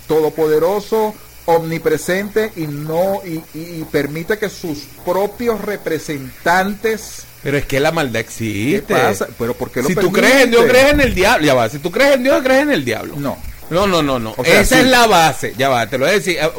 todopoderoso, 0.07 1.13
omnipresente 1.45 2.51
y 2.55 2.67
no 2.67 3.21
y, 3.25 3.41
y- 3.57 3.79
y 3.81 3.87
permite 3.91 4.37
que 4.37 4.49
sus 4.49 4.79
propios 5.05 5.59
representantes 5.61 7.23
Pero 7.43 7.57
es 7.57 7.65
que 7.65 7.79
la 7.79 7.91
maldad 7.91 8.13
¿Qué 8.21 8.25
existe. 8.25 8.93
pasa? 8.93 9.27
Pero 9.37 9.53
¿por 9.55 9.71
qué 9.71 9.81
lo 9.81 9.87
si 9.87 9.95
tú 9.95 10.11
crees 10.11 10.43
en 10.43 10.51
Dios, 10.51 10.65
crees 10.67 10.93
en 10.93 11.01
el 11.01 11.15
diablo. 11.15 11.45
Ya 11.45 11.53
va. 11.53 11.69
Si 11.69 11.79
tú 11.79 11.89
crees 11.91 12.15
en 12.15 12.23
Dios, 12.23 12.41
crees 12.43 12.63
en 12.63 12.71
el 12.71 12.83
diablo. 12.85 13.15
No. 13.17 13.37
No, 13.69 13.85
no, 13.87 14.01
no, 14.01 14.19
no. 14.19 14.33
O 14.37 14.43
sea, 14.43 14.61
Esa 14.61 14.75
sí. 14.75 14.81
es 14.81 14.87
la 14.87 15.05
base. 15.07 15.53
Ya 15.57 15.69
va, 15.69 15.87
te 15.87 15.97
lo 15.97 16.05
voy 16.05 16.13
a 16.15 16.17
decir. 16.17 16.37
ah, 16.41 16.49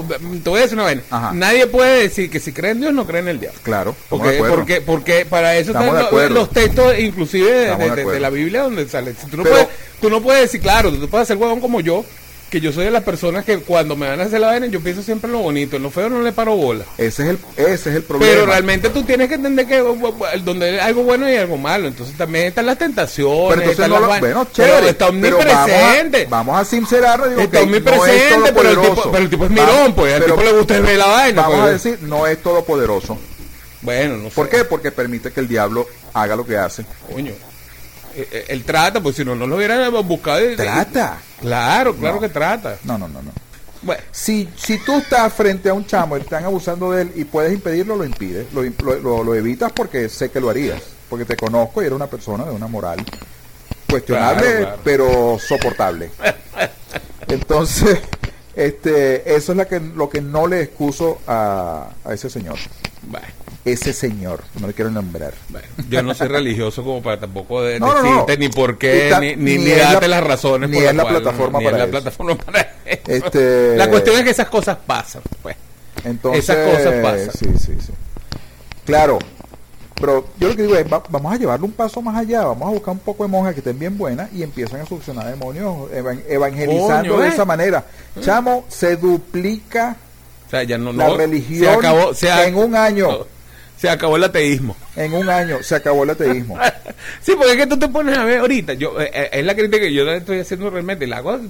Te 0.43 0.51
voy 0.51 0.59
a 0.61 0.63
decir 0.63 0.79
una. 0.79 0.95
Ajá. 1.11 1.33
Nadie 1.33 1.67
puede 1.67 2.03
decir 2.03 2.31
que 2.31 2.39
si 2.41 2.53
cree 2.53 2.71
en 2.73 2.81
Dios, 2.81 2.93
no 2.95 3.07
cree 3.07 3.21
en 3.21 3.29
el 3.29 3.41
diablo. 3.41 3.59
Claro, 3.63 3.97
Porque, 4.09 4.39
porque, 4.49 4.81
porque 4.81 5.27
para 5.27 5.57
eso 5.57 5.73
Estamos 5.73 6.01
están 6.01 6.35
los 6.35 6.51
textos, 6.51 6.99
inclusive 6.99 7.51
de, 7.51 7.63
Estamos 7.65 7.79
de 7.85 7.91
de- 7.91 7.97
de 7.97 8.03
acuerdo. 8.03 8.21
la 8.21 8.31
Biblia, 8.31 8.63
donde 8.63 8.89
sale. 8.89 9.15
Si 9.15 9.27
tú, 9.27 9.37
no 9.39 9.43
Pero- 9.43 9.55
puedes, 9.57 9.69
tú 10.01 10.11
no 10.11 10.21
puedes 10.23 10.43
decir, 10.43 10.61
claro, 10.61 10.93
tú 10.93 11.09
puedes 11.09 11.27
ser 11.29 11.37
huevón 11.37 11.61
como 11.61 11.81
yo, 11.81 12.05
que 12.51 12.61
yo 12.61 12.73
soy 12.73 12.85
de 12.87 12.91
las 12.91 13.05
personas 13.05 13.45
que 13.45 13.59
cuando 13.61 13.95
me 13.97 14.09
van 14.09 14.21
a 14.21 14.25
hacer 14.25 14.41
la 14.41 14.49
vaina, 14.49 14.67
yo 14.67 14.81
pienso 14.81 15.03
siempre 15.03 15.29
en 15.29 15.33
lo 15.35 15.39
bonito, 15.39 15.77
en 15.77 15.83
lo 15.85 15.91
feo 15.91 16.11
no 16.11 16.21
le 16.21 16.33
paro 16.33 16.57
bola. 16.57 16.85
Ese 16.99 17.23
es 17.23 17.29
el, 17.31 17.39
ese 17.57 17.91
es 17.91 17.97
el 17.97 18.03
problema. 18.03 18.33
Pero 18.33 18.47
realmente 18.47 18.91
tú 18.91 19.05
tienes 19.05 19.29
que 19.29 19.35
entender 19.35 19.67
que 19.67 19.79
donde 20.45 20.69
hay 20.71 20.79
algo 20.81 21.05
bueno 21.05 21.31
y 21.31 21.37
algo 21.37 21.57
malo. 21.57 21.87
Entonces 21.89 22.17
también 22.17 22.47
están 22.47 22.67
las 22.67 22.77
tentaciones. 22.77 23.49
Pero 23.51 23.63
entonces 23.63 23.71
están 23.73 23.91
no 23.91 23.95
las 23.97 24.03
lo, 24.03 24.09
vainas. 24.09 24.21
bueno, 24.35 24.49
Pero 24.57 24.69
chévere. 24.69 24.91
está 24.91 25.11
pero 25.11 25.37
vamos 25.39 25.53
a- 25.55 25.63
omnipresente. 25.65 26.27
Vamos 26.29 26.61
a, 26.61 26.65
sincerarlo. 26.65 27.29
Digo, 27.29 27.41
Está 27.43 27.61
omnipresente, 27.63 28.37
no 28.39 28.47
es 28.47 28.53
pero, 28.53 28.69
el 28.69 28.75
tipo, 28.75 28.83
todopoderoso. 28.83 29.11
pero 29.13 29.25
el 29.25 29.31
tipo 29.31 29.45
es 29.47 29.55
Vamos- 29.55 29.73
mirón, 29.75 29.95
pues. 29.95 30.15
Al 30.15 30.21
pero 30.23 30.35
tipo 30.35 30.45
le 30.51 30.53
gusta 30.59 30.81
ver 30.81 30.99
la 30.99 31.07
vaina. 31.07 31.43
Vamos 31.43 31.57
pues. 31.61 31.69
a 31.69 31.73
decir, 31.73 31.99
no 32.03 32.27
es 32.27 32.43
todopoderoso. 32.43 33.19
Bueno, 33.83 34.17
no 34.17 34.29
sé. 34.29 34.35
¿Por 34.35 34.49
qué? 34.49 34.65
Porque 34.65 34.91
permite 34.91 35.33
que 35.33 35.41
el 35.41 35.49
diablo 35.49 35.87
haga 36.13 36.35
lo 36.37 36.45
que 36.45 36.57
hace. 36.57 36.85
Coño. 37.13 37.33
Eh, 38.31 38.45
Él 38.49 38.65
trata, 38.65 39.01
pues 39.01 39.17
si 39.17 39.25
no, 39.25 39.35
no 39.35 39.47
lo 39.47 39.57
hubiera 39.57 39.89
buscado. 39.89 40.41
Trata. 40.57 41.19
Claro, 41.41 41.95
claro 41.97 42.17
No. 42.17 42.21
que 42.21 42.29
trata. 42.29 42.77
No, 42.85 42.99
no, 42.99 43.09
no, 43.09 43.23
no. 43.23 43.31
Bueno, 43.83 44.03
Si, 44.11 44.49
si 44.57 44.77
tú 44.79 44.99
estás 44.99 45.33
frente 45.33 45.69
a 45.71 45.75
un 45.75 45.87
chamo 45.87 46.17
y 46.19 46.21
están 46.21 46.45
abusando 46.45 46.91
de 46.93 47.03
él 47.03 47.13
y 47.17 47.25
puedes 47.25 47.53
impedirlo, 47.53 47.97
lo 47.97 48.05
impides. 48.05 48.53
Lo, 48.53 48.63
lo, 48.63 49.01
lo- 49.01 49.25
lo 49.25 49.35
evitas 49.35 49.73
porque 49.73 50.09
sé 50.09 50.31
que 50.31 50.41
lo 50.41 50.51
harías. 50.51 50.83
Porque 51.09 51.25
te 51.25 51.37
conozco 51.37 51.83
y 51.83 51.87
eres 51.87 51.97
una 51.97 52.07
persona 52.07 52.45
de 52.45 52.51
una 52.53 52.67
moral 52.69 53.05
cuestionable, 53.89 54.43
Claro, 54.43 54.59
claro. 54.67 54.81
pero 54.85 55.39
soportable. 55.39 56.11
Entonces, 57.29 57.99
este, 58.55 59.35
eso 59.35 59.53
es 59.53 59.59
la 59.59 59.67
que, 59.67 59.81
lo 59.81 60.09
que 60.09 60.21
no 60.21 60.47
le 60.47 60.63
excuso 60.63 61.21
a, 61.27 61.89
a 62.05 62.13
ese 62.15 62.29
señor. 62.31 62.59
bueno, 63.03 63.27
Ese 63.65 63.93
señor, 63.93 64.43
no 64.59 64.67
le 64.69 64.73
quiero 64.73 64.91
nombrar. 64.91 65.35
bueno. 65.51 65.67
Yo 65.91 66.03
no 66.03 66.15
soy 66.15 66.29
religioso 66.29 66.83
como 66.83 67.03
para 67.03 67.21
tampoco 67.21 67.63
de- 67.63 67.79
No, 67.79 67.89
no, 67.89 67.95
no. 68.03 68.03
decirte 68.11 68.39
ni 68.39 68.49
por 68.49 68.79
qué, 68.79 69.15
ni, 69.21 69.37
ni, 69.37 69.59
la- 69.75 69.93
darte 69.93 70.09
las 70.09 70.25
razones 70.25 70.71
ni 70.71 70.77
por 70.77 70.85
es 70.87 70.95
la 70.95 71.03
cual- 71.03 71.15
plataforma 71.23 71.59
ni 71.59 71.65
para 71.67 71.77
es 71.77 71.81
la 71.81 71.85
eso. 71.85 71.91
plataforma 71.93 72.35
para 72.37 72.61
eso. 72.87 73.01
Este- 73.07 73.77
La 73.77 73.91
cuestión 73.91 74.17
es 74.17 74.25
que 74.25 74.31
esas 74.31 74.49
cosas 74.49 74.79
pasan, 74.87 75.23
pues. 75.43 75.57
Entonces, 76.05 76.45
Esas 76.49 76.57
cosas 76.69 76.95
pasan. 77.03 77.31
Sí, 77.33 77.59
sí, 77.59 77.73
sí. 77.87 77.93
Claro, 78.87 79.19
pero 80.01 80.27
yo 80.39 80.49
lo 80.49 80.57
que 80.57 80.63
digo 80.63 80.77
es, 80.77 80.91
va- 80.91 81.03
vamos 81.11 81.35
a 81.35 81.37
llevarlo 81.37 81.67
un 81.67 81.73
paso 81.73 82.01
más 82.01 82.17
allá, 82.17 82.43
vamos 82.45 82.67
a 82.67 82.73
buscar 82.73 82.93
un 82.93 83.01
poco 83.01 83.25
de 83.25 83.29
monjas 83.29 83.53
que 83.53 83.61
estén 83.61 83.79
bien 83.79 83.99
buenas 83.99 84.31
y 84.33 84.43
empiezan 84.43 84.81
a 84.81 84.87
solucionar 84.87 85.27
demonios 85.27 85.91
evan- 85.93 86.23
evangelizando 86.27 87.11
Coño, 87.11 87.21
de 87.23 87.29
eh. 87.29 87.33
esa 87.33 87.45
manera. 87.45 87.85
Chamo, 88.23 88.65
se 88.69 88.97
duplica 88.97 89.97
O 90.47 90.51
sea, 90.51 90.63
ya 90.63 90.79
no, 90.79 90.93
la 90.95 91.09
no- 91.09 91.17
religión 91.19 91.61
se 91.61 91.69
acabó, 91.69 92.15
se 92.15 92.31
a- 92.31 92.47
en 92.47 92.55
un 92.57 92.75
año. 92.75 93.27
Se 93.81 93.89
acabó 93.89 94.17
el 94.17 94.25
ateísmo. 94.25 94.77
En 94.95 95.15
un 95.15 95.31
año 95.31 95.63
se 95.63 95.75
acabó 95.75 96.05
el 96.05 96.11
ateísmo. 96.11 96.59
Sí, 97.23 97.33
porque 97.35 97.53
es 97.53 97.57
que 97.57 97.67
tú 97.67 97.79
te 97.79 97.89
pones 97.89 98.17
a 98.17 98.25
ver 98.25 98.41
ahorita, 98.41 98.75
yo 98.75 99.01
eh, 99.01 99.11
eh, 99.13 99.31
es 99.33 99.45
la 99.45 99.55
crítica 99.55 99.81
que 99.81 99.93
yo 99.93 100.09
estoy 100.11 100.41
haciendo 100.41 100.69
realmente, 100.69 101.07
la 101.07 101.19
hago 101.19 101.41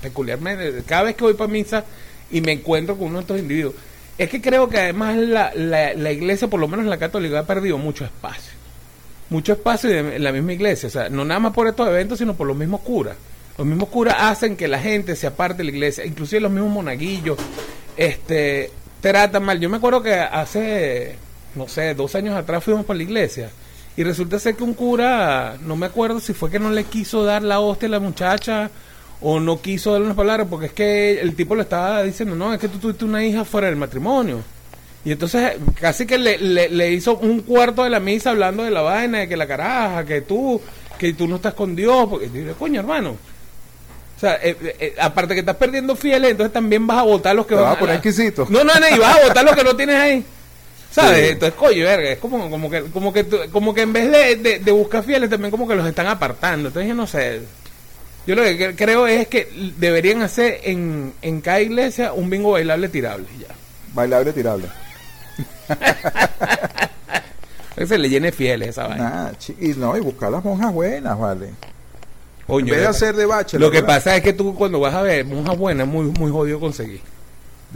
peculiarmente, 0.00 0.82
cada 0.86 1.02
vez 1.02 1.16
que 1.16 1.24
voy 1.24 1.34
para 1.34 1.52
misa 1.52 1.84
y 2.30 2.40
me 2.40 2.52
encuentro 2.52 2.96
con 2.96 3.08
uno 3.08 3.18
de 3.18 3.22
estos 3.22 3.38
individuos, 3.38 3.74
es 4.16 4.30
que 4.30 4.40
creo 4.40 4.70
que 4.70 4.78
además 4.78 5.16
la, 5.16 5.52
la, 5.54 5.92
la 5.92 6.12
iglesia, 6.12 6.48
por 6.48 6.60
lo 6.60 6.68
menos 6.68 6.86
la 6.86 6.96
católica, 6.96 7.40
ha 7.40 7.46
perdido 7.46 7.76
mucho 7.76 8.06
espacio. 8.06 8.52
Mucho 9.28 9.52
espacio 9.52 9.90
en 9.90 10.22
la 10.22 10.32
misma 10.32 10.54
iglesia, 10.54 10.86
o 10.86 10.92
sea, 10.92 11.08
no 11.10 11.24
nada 11.24 11.40
más 11.40 11.52
por 11.52 11.68
estos 11.68 11.86
eventos, 11.88 12.18
sino 12.18 12.34
por 12.34 12.46
los 12.46 12.56
mismos 12.56 12.80
curas. 12.80 13.16
Los 13.58 13.66
mismos 13.66 13.90
curas 13.90 14.16
hacen 14.18 14.56
que 14.56 14.68
la 14.68 14.78
gente 14.78 15.14
se 15.14 15.26
aparte 15.26 15.58
de 15.58 15.64
la 15.64 15.70
iglesia, 15.72 16.06
inclusive 16.06 16.40
los 16.40 16.52
mismos 16.52 16.70
monaguillos, 16.70 17.38
este, 17.96 18.70
tratan 19.00 19.44
mal. 19.44 19.60
Yo 19.60 19.68
me 19.68 19.76
acuerdo 19.78 20.02
que 20.02 20.14
hace, 20.14 21.16
no 21.56 21.68
sé, 21.68 21.94
dos 21.94 22.14
años 22.14 22.36
atrás 22.36 22.62
fuimos 22.62 22.84
para 22.84 22.98
la 22.98 23.02
iglesia 23.02 23.50
y 23.96 24.04
resulta 24.04 24.38
ser 24.38 24.54
que 24.56 24.62
un 24.64 24.74
cura, 24.74 25.56
no 25.62 25.74
me 25.76 25.86
acuerdo 25.86 26.20
si 26.20 26.32
fue 26.34 26.50
que 26.50 26.58
no 26.58 26.70
le 26.70 26.84
quiso 26.84 27.24
dar 27.24 27.42
la 27.42 27.60
hostia 27.60 27.88
a 27.88 27.92
la 27.92 28.00
muchacha 28.00 28.70
o 29.22 29.40
no 29.40 29.60
quiso 29.62 29.92
darle 29.92 30.04
unas 30.06 30.16
palabras, 30.16 30.46
porque 30.50 30.66
es 30.66 30.72
que 30.72 31.20
el 31.20 31.34
tipo 31.34 31.54
le 31.56 31.62
estaba 31.62 32.02
diciendo, 32.02 32.36
no, 32.36 32.52
es 32.52 32.60
que 32.60 32.68
tú 32.68 32.78
tuviste 32.78 33.04
una 33.06 33.24
hija 33.24 33.44
fuera 33.46 33.68
del 33.68 33.76
matrimonio. 33.76 34.42
Y 35.04 35.12
entonces 35.12 35.52
casi 35.80 36.04
que 36.04 36.18
le, 36.18 36.36
le, 36.36 36.68
le 36.68 36.92
hizo 36.92 37.16
un 37.16 37.40
cuarto 37.40 37.84
de 37.84 37.90
la 37.90 38.00
misa 38.00 38.30
hablando 38.30 38.64
de 38.64 38.70
la 38.70 38.82
vaina, 38.82 39.20
de 39.20 39.28
que 39.28 39.36
la 39.36 39.46
caraja, 39.46 40.04
que 40.04 40.20
tú, 40.20 40.60
que 40.98 41.14
tú 41.14 41.26
no 41.28 41.36
estás 41.36 41.54
con 41.54 41.74
Dios, 41.74 42.06
porque 42.10 42.26
yo 42.26 42.32
digo, 42.34 42.54
coño 42.54 42.80
hermano. 42.80 43.10
O 44.16 44.20
sea, 44.20 44.34
eh, 44.42 44.56
eh, 44.80 44.94
aparte 45.00 45.34
que 45.34 45.40
estás 45.40 45.56
perdiendo 45.56 45.94
fieles, 45.94 46.30
entonces 46.32 46.52
también 46.52 46.86
vas 46.86 46.98
a 46.98 47.02
votar 47.02 47.36
los 47.36 47.46
que 47.46 47.54
Te 47.54 47.60
van 47.60 47.64
vas 47.70 47.76
a 47.76 47.78
poner 47.78 47.94
la- 47.94 48.00
exquisito. 48.00 48.46
No, 48.50 48.64
no, 48.64 48.74
no, 48.74 48.88
y 48.94 48.98
vas 48.98 49.16
a 49.16 49.28
votar 49.28 49.44
los 49.44 49.54
que 49.54 49.64
no 49.64 49.76
tienes 49.76 49.96
ahí. 49.96 50.24
¿Sabes? 50.90 51.18
Sí. 51.26 51.32
Entonces, 51.32 51.58
coño, 51.58 51.84
verga, 51.84 52.10
es 52.10 52.18
como, 52.18 52.48
como 52.48 52.70
que, 52.70 52.82
como 52.84 53.12
que, 53.12 53.26
como 53.52 53.74
que 53.74 53.82
en 53.82 53.92
vez 53.92 54.10
de, 54.10 54.36
de, 54.36 54.58
de 54.60 54.72
buscar 54.72 55.02
fieles, 55.04 55.28
también 55.28 55.50
como 55.50 55.68
que 55.68 55.74
los 55.74 55.86
están 55.86 56.06
apartando. 56.06 56.68
Entonces, 56.68 56.88
yo 56.88 56.94
no 56.94 57.06
sé. 57.06 57.40
Yo 58.26 58.34
lo 58.34 58.42
que 58.42 58.58
cre- 58.58 58.74
creo 58.76 59.06
es 59.06 59.28
que 59.28 59.48
deberían 59.78 60.22
hacer 60.22 60.60
en, 60.64 61.12
en 61.22 61.40
cada 61.40 61.60
iglesia 61.60 62.12
un 62.12 62.28
bingo 62.30 62.52
bailable 62.52 62.88
tirable. 62.88 63.26
Ya. 63.38 63.54
Bailable 63.94 64.32
tirable. 64.32 64.66
Que 67.76 67.86
se 67.86 67.98
le 67.98 68.08
llene 68.08 68.32
fieles 68.32 68.70
esa 68.70 68.86
vaina. 68.86 69.10
Nah, 69.10 69.32
y 69.60 69.68
no, 69.74 69.94
y 69.98 70.00
buscar 70.00 70.30
las 70.30 70.42
monjas 70.42 70.72
buenas, 70.72 71.18
vale. 71.18 71.50
En 72.48 72.64
vez 72.64 72.76
de 72.76 72.80
de- 72.80 72.86
hacer 72.86 73.14
de 73.14 73.26
bache, 73.26 73.58
lo 73.58 73.70
que 73.70 73.82
pasa 73.82 74.16
es 74.16 74.22
que 74.22 74.32
tú 74.32 74.54
cuando 74.54 74.80
vas 74.80 74.94
a 74.94 75.02
ver 75.02 75.26
monjas 75.26 75.58
buenas, 75.58 75.86
muy, 75.86 76.06
muy 76.06 76.30
jodido 76.30 76.58
conseguir. 76.58 77.02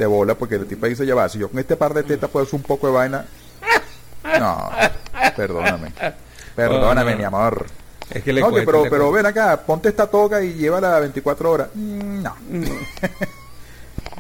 De 0.01 0.07
bola 0.07 0.35
porque 0.35 0.57
el 0.57 0.67
tipo 0.67 0.87
dice 0.87 1.05
ya 1.07 1.15
va 1.15 1.29
si 1.29 1.39
yo 1.39 1.49
con 1.51 1.59
este 1.61 1.77
par 1.77 1.95
de 1.95 2.03
tetas 2.03 2.29
puedo 2.31 2.45
hacer 2.45 2.57
un 2.57 2.63
poco 2.63 2.87
de 2.89 2.93
vaina 2.95 3.27
no 4.39 4.71
perdóname 5.37 5.93
perdóname 6.57 7.13
no. 7.13 7.19
mi 7.19 7.25
amor 7.25 7.67
Es 8.11 8.23
que 8.25 8.33
le 8.33 8.41
cuesta, 8.41 8.63
pero, 8.67 8.85
le 8.85 8.91
pero 8.91 9.11
cuesta. 9.11 9.17
ven 9.17 9.27
acá 9.27 9.61
ponte 9.65 9.89
esta 9.89 10.07
toga 10.07 10.43
y 10.43 10.55
llévala 10.55 10.99
24 11.01 11.51
horas 11.51 11.69
Mm, 11.75 12.23
no 12.23 12.37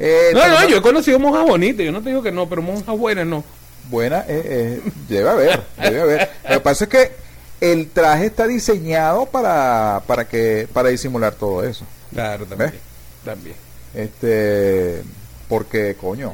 Eh, 0.02 0.30
No, 0.32 0.46
no, 0.48 0.66
yo 0.68 0.78
he 0.78 0.82
conocido 0.82 1.18
monjas 1.18 1.44
bonitas, 1.46 1.84
yo 1.84 1.92
no 1.92 2.00
te 2.02 2.08
digo 2.08 2.22
que 2.22 2.32
no, 2.32 2.48
pero 2.48 2.62
monjas 2.62 2.96
buenas 2.96 3.26
no. 3.26 3.44
buena 3.90 4.20
eh, 4.28 4.80
eh, 4.84 4.90
debe 5.08 5.28
haber 5.28 5.62
debe 5.76 6.00
haber 6.00 6.30
lo 6.44 6.54
que 6.54 6.60
pasa 6.60 6.84
es 6.84 6.90
que 6.90 7.12
el 7.60 7.90
traje 7.90 8.26
está 8.26 8.46
diseñado 8.46 9.26
para 9.26 10.02
para 10.06 10.26
que 10.26 10.66
para 10.72 10.88
disimular 10.88 11.34
todo 11.34 11.62
eso 11.64 11.84
Claro, 12.12 12.46
también. 12.46 12.70
¿Ves? 12.70 12.80
También. 13.24 13.56
este 13.94 15.02
porque 15.50 15.94
coño 16.00 16.32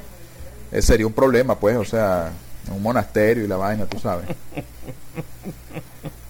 eh, 0.70 0.80
sería 0.80 1.06
un 1.08 1.12
problema 1.12 1.58
pues 1.58 1.76
o 1.76 1.84
sea 1.84 2.30
un 2.70 2.80
monasterio 2.82 3.42
y 3.44 3.48
la 3.48 3.56
vaina 3.56 3.86
tú 3.86 3.98
sabes 3.98 4.26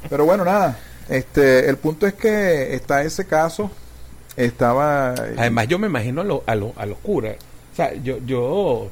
pero 0.09 0.25
bueno 0.25 0.45
nada 0.45 0.79
este 1.09 1.69
el 1.69 1.77
punto 1.77 2.07
es 2.07 2.15
que 2.15 2.75
está 2.75 3.03
ese 3.03 3.27
caso 3.27 3.71
estaba 4.37 5.11
Además, 5.39 5.67
yo 5.69 5.79
me 5.79 5.87
imagino 5.87 6.21
a, 6.21 6.25
lo- 6.25 6.43
a, 6.47 6.55
lo- 6.55 6.75
a 6.77 6.85
los 6.85 6.99
curas. 6.99 7.37
O 7.73 7.77
sea, 7.77 7.95
yo, 7.95 8.19
yo, 8.27 8.91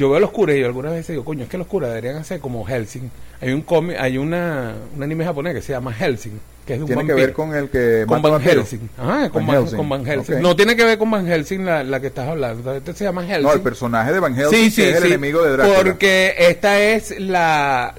yo 0.00 0.08
veo 0.08 0.16
a 0.16 0.20
los 0.20 0.30
curas 0.30 0.56
y 0.56 0.60
yo 0.60 0.66
algunas 0.66 0.92
veces 0.92 1.08
digo, 1.08 1.24
coño, 1.24 1.44
es 1.44 1.48
que 1.50 1.58
los 1.58 1.66
curas 1.66 1.90
deberían 1.90 2.16
hacer 2.16 2.40
como 2.40 2.64
Helsing. 2.64 3.10
Hay 3.40 3.52
un 3.52 3.62
cómic, 3.62 3.96
hay 3.98 4.18
una, 4.18 4.74
un 4.96 5.02
anime 5.02 5.24
japonés 5.24 5.54
que 5.54 5.62
se 5.62 5.72
llama 5.72 5.92
Helsing, 5.92 6.40
que 6.66 6.74
es 6.74 6.78
de 6.80 6.84
un 6.84 6.88
tiene 6.88 7.06
que 7.06 7.14
ver 7.14 7.32
con 7.32 7.54
el 7.54 7.68
que 7.70 8.04
con 8.06 8.20
Van. 8.22 8.40
Helsing. 8.40 8.90
Ajá, 8.98 9.30
con 9.30 9.46
Van 9.46 9.56
Van, 9.56 9.62
Helsing. 9.64 9.76
con 9.78 9.88
Van 9.88 10.04
Helsing. 10.04 10.40
No 10.42 10.56
tiene 10.56 10.76
que 10.76 10.84
ver 10.84 10.98
con 10.98 11.10
Van 11.10 11.26
Helsing 11.26 11.64
la, 11.64 11.82
la 11.84 12.00
que 12.00 12.08
estás 12.08 12.28
hablando. 12.28 12.74
Este 12.74 12.92
se 12.94 13.04
llama 13.04 13.24
Helsing. 13.24 13.42
no 13.42 13.52
el 13.52 13.60
personaje 13.60 14.12
de 14.12 14.20
Van 14.20 14.34
Helsing 14.34 14.58
Sí, 14.58 14.64
que 14.66 14.70
sí, 14.70 14.82
es 14.82 14.96
el 14.96 15.02
sí, 15.02 15.08
enemigo 15.08 15.42
de 15.42 15.52
Drácula 15.52 15.76
Porque 15.82 16.34
esta 16.38 16.80
es 16.80 17.18
la, 17.20 17.94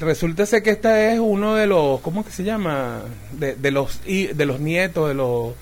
resulta 0.00 0.46
ser 0.46 0.62
que 0.62 0.70
esta 0.70 1.10
es 1.12 1.18
uno 1.18 1.54
de 1.54 1.66
los, 1.66 2.00
¿cómo 2.00 2.24
que 2.24 2.30
se 2.30 2.44
llama? 2.44 3.02
De, 3.38 3.54
de 3.54 3.70
los 3.70 4.00
de 4.04 4.46
los 4.46 4.60
nietos 4.60 5.08
de 5.08 5.14
los 5.14 5.52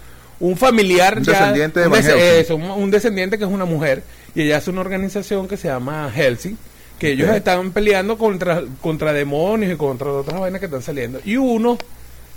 un 0.40 0.56
familiar 0.56 1.18
Un 1.18 1.24
ya- 1.24 1.32
descendiente 1.32 1.80
de 1.80 1.88
Van 1.88 2.02
Helsing. 2.02 2.56
un, 2.62 2.70
un 2.70 2.90
descendiente 2.90 3.38
que 3.38 3.44
es 3.44 3.50
una 3.50 3.64
mujer 3.64 4.02
y 4.34 4.42
ella 4.42 4.58
hace 4.58 4.70
una 4.70 4.80
organización 4.80 5.48
que 5.48 5.56
se 5.56 5.68
llama 5.68 6.10
Helsing 6.14 6.56
que 6.98 7.12
ellos 7.12 7.28
están 7.30 7.72
peleando 7.72 8.16
contra 8.16 8.62
contra 8.80 9.12
demonios 9.12 9.72
y 9.72 9.76
contra 9.76 10.10
otras 10.12 10.40
vainas 10.40 10.60
que 10.60 10.66
están 10.66 10.82
saliendo. 10.82 11.20
Y 11.24 11.36
uno 11.36 11.76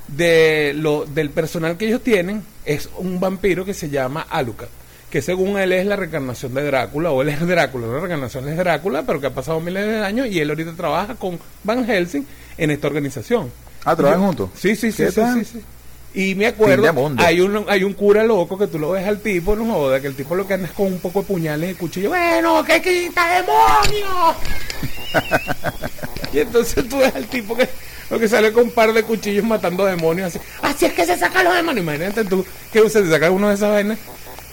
de 0.07 0.73
lo 0.75 1.05
del 1.05 1.29
personal 1.29 1.77
que 1.77 1.87
ellos 1.87 2.01
tienen 2.01 2.43
es 2.65 2.89
un 2.97 3.19
vampiro 3.19 3.65
que 3.65 3.73
se 3.73 3.89
llama 3.89 4.25
Alucard 4.29 4.69
que 5.09 5.21
según 5.21 5.57
él 5.57 5.71
es 5.71 5.85
la 5.85 5.95
reencarnación 5.95 6.53
de 6.53 6.63
Drácula 6.63 7.11
o 7.11 7.21
él 7.21 7.29
es 7.29 7.45
Drácula, 7.45 7.87
la 7.87 7.99
reencarnación 7.99 8.47
es 8.49 8.57
Drácula 8.57 9.03
pero 9.03 9.21
que 9.21 9.27
ha 9.27 9.33
pasado 9.33 9.59
miles 9.59 9.85
de 9.85 10.03
años 10.03 10.27
y 10.27 10.39
él 10.39 10.49
ahorita 10.49 10.73
trabaja 10.73 11.15
con 11.15 11.39
Van 11.63 11.85
Helsing 11.85 12.25
en 12.57 12.71
esta 12.71 12.87
organización. 12.87 13.51
Ah 13.85 13.95
trabajan 13.95 14.21
juntos 14.21 14.49
Sí, 14.55 14.75
sí, 14.75 14.91
sí, 14.91 15.03
¿Qué 15.03 15.11
sí, 15.11 15.21
sí, 15.33 15.45
sí. 15.45 15.61
Y 16.17 16.33
me 16.33 16.47
acuerdo, 16.47 17.13
hay 17.17 17.41
un, 17.41 17.63
hay 17.69 17.83
un 17.83 17.93
cura 17.93 18.23
loco 18.23 18.57
que 18.57 18.65
tú 18.65 18.79
lo 18.79 18.89
ves 18.89 19.05
al 19.07 19.19
tipo, 19.19 19.55
no 19.55 19.71
joda, 19.71 19.99
que 20.01 20.07
el 20.07 20.15
tipo 20.15 20.33
lo 20.33 20.47
que 20.47 20.55
anda 20.55 20.65
es 20.65 20.73
con 20.73 20.87
un 20.87 20.97
poco 20.97 21.21
de 21.21 21.27
puñales 21.27 21.69
y 21.69 21.75
cuchillo. 21.75 22.09
Bueno, 22.09 22.63
que 22.63 22.81
quita 22.81 23.35
demonio. 23.35 24.35
y 26.33 26.39
entonces 26.39 26.89
tú 26.89 26.97
ves 26.97 27.13
al 27.13 27.27
tipo 27.27 27.55
que 27.55 27.69
lo 28.09 28.17
que 28.17 28.27
sale 28.27 28.51
con 28.51 28.63
un 28.63 28.71
par 28.71 28.93
de 28.93 29.03
cuchillos 29.03 29.45
matando 29.45 29.85
demonios 29.85 30.29
así. 30.29 30.39
Así 30.63 30.85
es 30.85 30.93
que 30.93 31.05
se 31.05 31.19
sacan 31.19 31.43
los 31.45 31.53
demonios. 31.53 31.83
Imagínate 31.83 32.25
tú 32.25 32.43
que 32.73 32.89
se 32.89 33.07
saca 33.07 33.29
uno 33.29 33.49
de 33.49 33.53
esas 33.53 33.69
vainas 33.69 33.99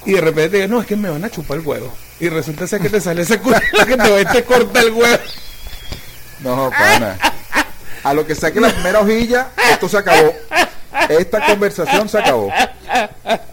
y 0.04 0.12
de 0.12 0.20
repente 0.20 0.50
te 0.50 0.56
dices, 0.56 0.70
no, 0.70 0.82
es 0.82 0.86
que 0.86 0.96
me 0.96 1.08
van 1.08 1.24
a 1.24 1.30
chupar 1.30 1.56
el 1.56 1.66
huevo. 1.66 1.90
Y 2.20 2.28
resulta 2.28 2.66
ser 2.66 2.82
que 2.82 2.90
te 2.90 3.00
sale 3.00 3.22
ese 3.22 3.38
cura 3.38 3.58
que 3.86 3.96
te 3.96 4.10
va 4.10 4.20
y 4.20 4.26
te 4.26 4.44
corta 4.44 4.80
el 4.80 4.92
huevo. 4.92 5.22
no 6.40 6.68
pana 6.68 7.16
a 8.02 8.12
lo 8.12 8.26
que 8.26 8.34
saque 8.34 8.60
la 8.60 8.68
primera 8.68 9.00
hojilla 9.00 9.48
esto 9.72 9.88
se 9.88 9.96
acabó 9.96 10.34
esta 11.08 11.44
conversación 11.46 12.08
se 12.08 12.18
acabó 12.18 12.50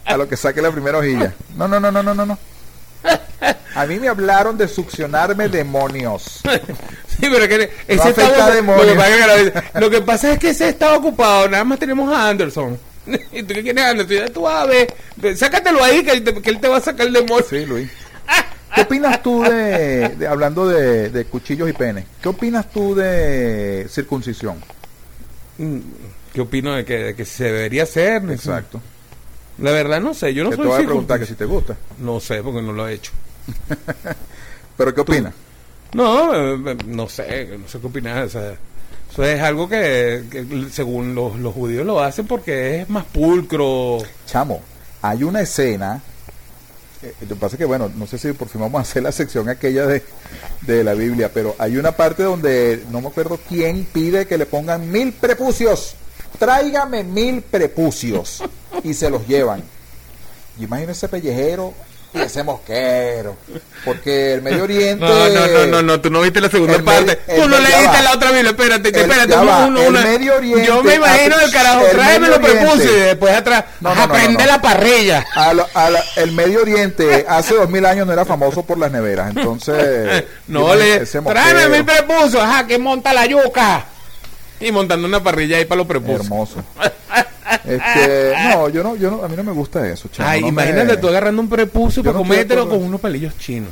a 0.06 0.18
lo 0.18 0.28
que 0.28 0.38
saque 0.38 0.62
la 0.62 0.72
primera 0.72 0.98
hojilla. 1.00 1.34
No, 1.56 1.68
no, 1.68 1.80
no, 1.80 1.92
no, 1.92 2.04
no, 2.04 2.14
no, 2.14 2.26
no. 2.26 2.38
A 3.74 3.86
mí 3.86 4.00
me 4.00 4.08
hablaron 4.10 4.58
de 4.58 4.68
succionarme 4.68 5.48
demonios. 5.50 6.42
Sí, 7.08 7.28
pero 7.30 7.48
que 7.48 7.72
ese 7.88 8.04
No 8.04 8.10
está- 8.10 8.52
demonios. 8.52 8.86
que 8.88 8.96
pasa 8.96 9.36
es 9.38 9.52
que, 9.52 9.80
lo 9.80 9.90
que 9.90 10.02
pasa 10.02 10.32
es 10.34 10.40
que 10.40 10.50
ese 10.50 10.70
está 10.70 10.96
ocupado, 10.96 11.48
nada 11.50 11.64
más 11.64 11.80
tenemos 11.80 12.12
a 12.14 12.30
Anderson. 12.30 12.78
¿Y 13.32 13.44
tú 13.44 13.54
qué 13.54 13.64
quieres 13.64 13.84
Anderson? 13.84 14.34
Tú 14.34 14.42
vas 14.42 14.64
a 14.64 14.66
ver, 14.66 14.94
sácatelo 15.38 15.84
ahí 15.84 16.04
que 16.04 16.12
él, 16.12 16.24
te, 16.24 16.34
que 16.42 16.50
él 16.50 16.60
te 16.60 16.68
va 16.68 16.78
a 16.78 16.82
sacar 16.82 17.08
el 17.08 17.14
demonio. 17.14 17.46
Sí, 17.50 17.66
Luis. 17.66 17.90
¿Qué 18.76 18.82
opinas 18.82 19.22
tú 19.22 19.42
de, 19.44 20.10
de- 20.10 20.28
hablando 20.28 20.68
de, 20.68 21.10
de 21.10 21.26
cuchillos 21.26 21.70
y 21.70 21.74
penes? 21.74 22.06
¿Qué 22.22 22.30
opinas 22.30 22.70
tú 22.72 22.96
de 22.96 23.88
circuncisión? 23.90 24.64
Mm, 25.58 25.80
¿Qué 26.34 26.42
opino 26.42 26.74
de 26.74 26.86
que, 26.86 26.98
de 26.98 27.16
que 27.16 27.26
se 27.26 27.46
debería 27.46 27.84
hacer? 27.84 28.24
Exacto. 28.32 28.82
La 29.58 29.72
verdad 29.72 30.00
no 30.02 30.14
sé, 30.14 30.34
yo 30.34 30.44
no 30.44 30.50
que 30.52 30.56
te 30.58 30.64
soy 30.64 30.72
voy 30.72 30.82
a 30.82 30.86
preguntar 30.86 31.20
que 31.20 31.26
si 31.26 31.34
te 31.36 31.46
gusta. 31.46 31.76
No 32.00 32.20
sé, 32.20 32.42
porque 32.42 32.62
no 32.62 32.72
lo 32.72 32.88
he 32.88 32.94
hecho. 32.94 33.12
Pero 34.78 34.94
¿qué 34.96 35.02
opinas? 35.02 35.34
No, 35.94 36.34
eh, 36.34 36.78
no 36.88 37.10
sé, 37.10 37.58
no 37.58 37.68
sé 37.68 37.80
qué 37.80 37.88
opinar. 37.88 38.24
O 38.24 38.30
sea, 38.30 38.54
eso 39.12 39.24
es 39.24 39.42
algo 39.42 39.68
que, 39.68 40.24
que 40.32 40.68
según 40.72 41.14
los, 41.14 41.38
los 41.38 41.54
judíos 41.54 41.86
lo 41.86 42.00
hacen 42.00 42.26
porque 42.28 42.82
es 42.82 42.90
más 42.90 43.04
pulcro. 43.06 43.98
Chamo, 44.26 44.62
hay 45.02 45.24
una 45.24 45.42
escena. 45.42 46.02
eh, 47.04 47.14
Lo 47.22 47.28
que 47.28 47.36
pasa 47.36 47.56
es 47.56 47.60
que, 47.60 47.66
bueno, 47.66 47.92
no 47.94 48.08
sé 48.08 48.18
si 48.18 48.32
por 48.32 48.48
fin 48.48 48.62
vamos 48.62 48.80
a 48.80 48.82
hacer 48.84 49.04
la 49.04 49.12
sección 49.12 49.50
aquella 49.50 49.86
de, 49.86 50.02
de 50.62 50.84
la 50.84 50.94
Biblia, 50.94 51.30
pero 51.34 51.56
hay 51.60 51.76
una 51.78 51.92
parte 51.92 52.24
donde 52.24 52.84
no 52.90 53.02
me 53.02 53.10
acuerdo 53.10 53.38
quién 53.50 53.86
pide 53.92 54.26
que 54.28 54.38
le 54.38 54.46
pongan 54.46 54.90
mil 54.90 55.12
prepucios. 55.12 55.96
Tráigame 56.40 57.04
mil 57.04 57.42
prepucios. 57.42 58.44
Y 58.84 58.94
se 58.94 59.10
los 59.10 59.28
llevan. 59.28 59.62
Y 60.58 60.64
imagino 60.64 60.94
ese 60.94 61.08
pellejero 61.10 61.74
y 62.14 62.20
ese 62.22 62.42
mosquero. 62.42 63.36
Porque 63.84 64.34
el 64.34 64.42
Medio 64.42 64.64
Oriente. 64.64 65.04
No, 65.06 65.30
no, 65.30 65.48
no, 65.48 65.66
no, 65.68 65.82
no, 65.82 66.02
tú 66.02 66.10
no 66.10 66.22
viste 66.22 66.40
la 66.42 66.50
segunda 66.50 66.80
parte. 66.82 67.18
tú 67.36 67.48
no 67.50 67.60
leíste 67.60 68.02
la 68.02 68.14
otra 68.14 68.32
Biblia, 68.32 68.52
espérate, 68.52 68.90
El- 68.90 68.96
espérate. 68.96 69.36
uno, 69.36 69.82
el 69.82 69.92
Medio 69.92 70.36
Oriente 70.38 70.66
Yo 70.66 70.82
me 70.84 70.96
imagino 70.96 71.36
el 71.40 71.52
carajo, 71.52 71.86
el 71.86 71.92
tráeme 71.92 72.28
los 72.30 72.40
prepucios 72.40 72.86
y 72.92 73.00
después 73.00 73.34
atrás, 73.36 73.66
No, 73.82 73.90
no, 73.90 73.94
ajá, 73.94 74.08
no, 74.08 74.08
no, 74.08 74.14
prende 74.20 74.44
no. 74.46 74.52
la 74.52 74.62
parrilla. 74.62 75.26
A 75.36 75.54
lo- 75.54 75.68
a 75.74 75.90
la- 75.90 76.04
el 76.16 76.32
Medio 76.32 76.62
Oriente 76.62 77.26
hace 77.28 77.54
dos 77.56 77.70
mil 77.70 77.86
años 77.86 78.08
no 78.08 78.14
era 78.14 78.24
famoso 78.26 78.64
por 78.64 78.78
las 78.78 78.92
neveras, 78.92 79.36
entonces 79.36 80.24
No 80.48 80.74
le, 80.76 81.06
tráeme 81.06 81.22
mosquero, 81.68 81.70
mi 81.70 81.84
prepucio, 81.84 82.42
ajá, 82.42 82.66
que 82.66 82.78
monta 82.80 83.14
la 83.14 83.26
yuca. 83.26 83.86
Y 84.68 84.72
montando 84.72 85.08
una 85.08 85.22
parrilla 85.24 85.58
ahí 85.58 85.66
para 85.66 85.78
los 85.80 85.88
prepucios. 85.88 86.22
hermoso. 86.26 86.64
Este, 87.66 88.34
no, 88.50 88.70
yo 88.70 88.82
no, 88.82 88.96
yo 88.96 89.12
no, 89.12 89.24
a 89.24 89.28
mí 89.28 89.36
no 89.36 89.44
me 89.44 89.52
gusta 89.52 89.86
eso, 89.88 90.08
chamo, 90.10 90.28
Ay, 90.28 90.40
no 90.42 90.48
me- 90.48 90.52
imagínate 90.64 90.98
tú 90.98 91.10
agarrando 91.10 91.42
un 91.42 91.50
prepucio 91.50 92.02
Yo 92.02 92.12
para 92.12 92.24
no 92.24 92.28
comértelo 92.28 92.68
con 92.68 92.82
unos 92.82 93.00
palillos 93.02 93.38
chinos. 93.38 93.72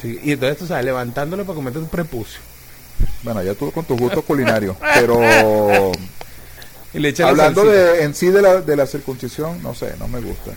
Sí, 0.00 0.18
y 0.24 0.32
entonces 0.32 0.58
tú 0.58 0.66
sabes, 0.66 0.84
levantándolo 0.84 1.44
para 1.44 1.54
comerte 1.56 1.78
un 1.78 1.88
prepucio. 1.88 2.40
Bueno, 3.22 3.42
ya 3.42 3.54
tú 3.54 3.70
con 3.70 3.84
tus 3.84 3.98
gustos 3.98 4.24
culinarios, 4.24 4.76
pero 4.94 5.92
Y 6.94 6.98
le 6.98 7.14
hablando 7.22 7.64
de 7.64 8.02
en 8.02 8.14
sí 8.14 8.28
de 8.28 8.42
la, 8.42 8.60
de 8.60 8.76
la 8.76 8.86
circuncisión, 8.86 9.62
no 9.62 9.74
sé, 9.74 9.94
no 9.98 10.08
me 10.08 10.20
gusta. 10.20 10.52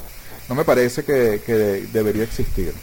No 0.50 0.56
me 0.56 0.64
parece 0.64 1.04
que, 1.04 1.42
que 1.46 1.54
debería 1.92 2.24
existir. 2.24 2.74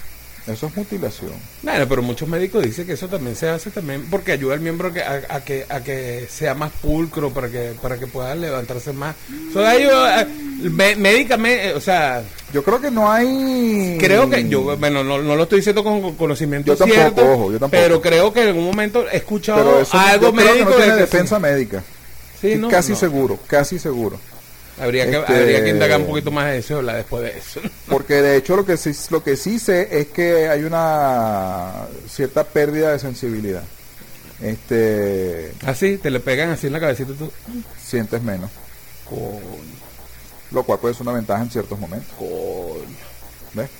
Eso 0.46 0.66
es 0.66 0.76
mutilación. 0.76 1.32
Bueno, 1.62 1.88
pero 1.88 2.02
muchos 2.02 2.28
médicos 2.28 2.62
dicen 2.62 2.86
que 2.86 2.92
eso 2.92 3.08
también 3.08 3.34
se 3.34 3.48
hace 3.48 3.70
también 3.70 4.04
porque 4.10 4.32
ayuda 4.32 4.52
al 4.54 4.60
miembro 4.60 4.92
que, 4.92 5.02
a, 5.02 5.22
a 5.30 5.40
que, 5.42 5.64
a 5.70 5.80
que 5.80 6.26
sea 6.30 6.54
más 6.54 6.70
pulcro, 6.82 7.30
para 7.30 7.48
que, 7.48 7.72
para 7.80 7.96
que 7.98 8.06
pueda 8.06 8.34
levantarse 8.34 8.92
más. 8.92 9.16
O 9.50 9.52
sea, 9.54 9.70
ayuda, 9.70 10.20
eh, 10.20 10.26
mé- 10.70 10.96
médicamente, 10.96 11.68
eh, 11.70 11.72
o 11.74 11.80
sea, 11.80 12.22
Yo 12.52 12.62
creo 12.62 12.78
que 12.78 12.90
no 12.90 13.10
hay 13.10 13.96
creo 13.98 14.28
que 14.28 14.46
yo, 14.46 14.76
bueno, 14.76 15.02
no, 15.02 15.22
no 15.22 15.34
lo 15.34 15.44
estoy 15.44 15.60
diciendo 15.60 15.82
con 15.82 16.14
conocimiento 16.14 16.72
Yo 16.72 16.76
tampoco, 16.76 17.00
cierto, 17.00 17.22
ojo, 17.32 17.52
yo 17.52 17.58
tampoco. 17.58 17.82
pero 17.82 18.00
creo 18.02 18.30
que 18.32 18.42
en 18.42 18.48
algún 18.48 18.64
momento 18.66 19.06
he 19.10 19.16
escuchado 19.16 19.80
eso 19.80 19.96
algo 19.96 20.26
yo 20.26 20.32
creo 20.34 20.46
que 20.46 20.52
médico 20.52 20.70
no 20.70 20.76
tiene 20.76 20.90
de 20.92 20.96
que 20.96 21.00
defensa 21.00 21.36
sí. 21.36 21.42
médica. 21.42 21.82
Sí, 22.38 22.54
no, 22.56 22.68
casi 22.68 22.92
no. 22.92 22.98
seguro, 22.98 23.38
casi 23.46 23.78
seguro. 23.78 24.20
Habría 24.80 25.08
que, 25.08 25.16
Este- 25.18 25.34
habría 25.36 25.62
que 25.64 25.70
indagar 25.70 26.00
un 26.00 26.06
poquito 26.08 26.30
más 26.32 26.46
de 26.46 26.58
eso 26.58 26.82
después 26.82 27.22
de 27.22 27.38
eso. 27.38 27.60
Porque 27.88 28.14
de 28.14 28.36
hecho 28.36 28.56
lo 28.56 28.64
que 28.66 28.76
sí, 28.76 28.90
lo 29.10 29.22
que 29.22 29.36
sí 29.36 29.58
sé 29.58 29.88
es 30.00 30.06
que 30.08 30.48
hay 30.48 30.64
una 30.64 31.86
cierta 32.08 32.42
pérdida 32.44 32.92
de 32.92 32.98
sensibilidad. 32.98 33.62
Este, 34.42 35.52
Así, 35.64 35.96
te 35.98 36.10
le 36.10 36.20
pegan 36.20 36.50
así 36.50 36.66
en 36.66 36.72
la 36.72 36.80
cabecita 36.80 37.12
tú. 37.16 37.30
sientes 37.82 38.20
menos, 38.22 38.50
Coño, 39.08 39.40
lo 40.50 40.62
cual 40.64 40.80
puede 40.80 40.94
ser 40.94 41.02
una 41.02 41.12
ventaja 41.12 41.42
en 41.44 41.50
ciertos 41.50 41.78
momentos, 41.78 42.12
coño, 42.18 42.84
¿ves? 43.54 43.70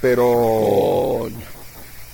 Pero 0.00 0.24
coño. 1.20 1.36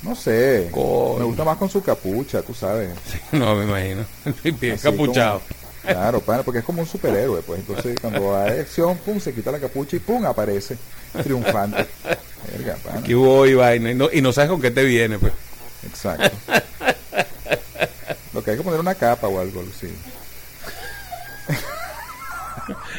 no 0.03 0.14
sé, 0.14 0.69
Coño. 0.71 1.19
me 1.21 1.25
gusta 1.25 1.45
más 1.45 1.57
con 1.57 1.69
su 1.71 1.83
capucha, 1.83 2.43
tú 2.43 2.53
sabes. 2.55 2.90
No, 3.33 3.55
me 3.57 3.64
imagino. 3.64 4.05
Bien 4.61 4.77
capuchado. 4.77 5.40
como- 5.40 5.63
claro, 5.85 6.20
porque 6.20 6.59
es 6.59 6.64
como 6.64 6.83
un 6.83 6.88
superhéroe, 6.88 7.42
pues. 7.42 7.61
Entonces, 7.61 7.97
cuando 8.01 8.37
hay 8.37 8.61
acción, 8.61 8.97
pum, 8.99 9.20
se 9.20 9.33
quita 9.33 9.53
la 9.53 9.61
capucha 9.61 9.97
y 9.97 10.01
pum, 10.01 10.25
aparece 10.25 10.77
triunfante. 11.23 11.87
Verga. 12.53 12.77
Aquí 12.99 13.14
voy, 13.14 13.55
vaina. 13.55 13.90
Y 13.90 13.94
no, 13.94 14.09
y 14.12 14.20
no 14.20 14.33
sabes 14.33 14.51
con 14.51 14.61
qué 14.61 14.70
te 14.70 14.85
viene, 14.85 15.18
pues. 15.18 15.33
Exacto. 15.87 16.37
Lo 18.33 18.42
que 18.42 18.51
hay 18.51 18.57
que 18.57 18.62
poner 18.62 18.81
una 18.81 18.94
capa 18.94 19.29
o 19.29 19.40
algo 19.40 19.62
así. 19.75 19.88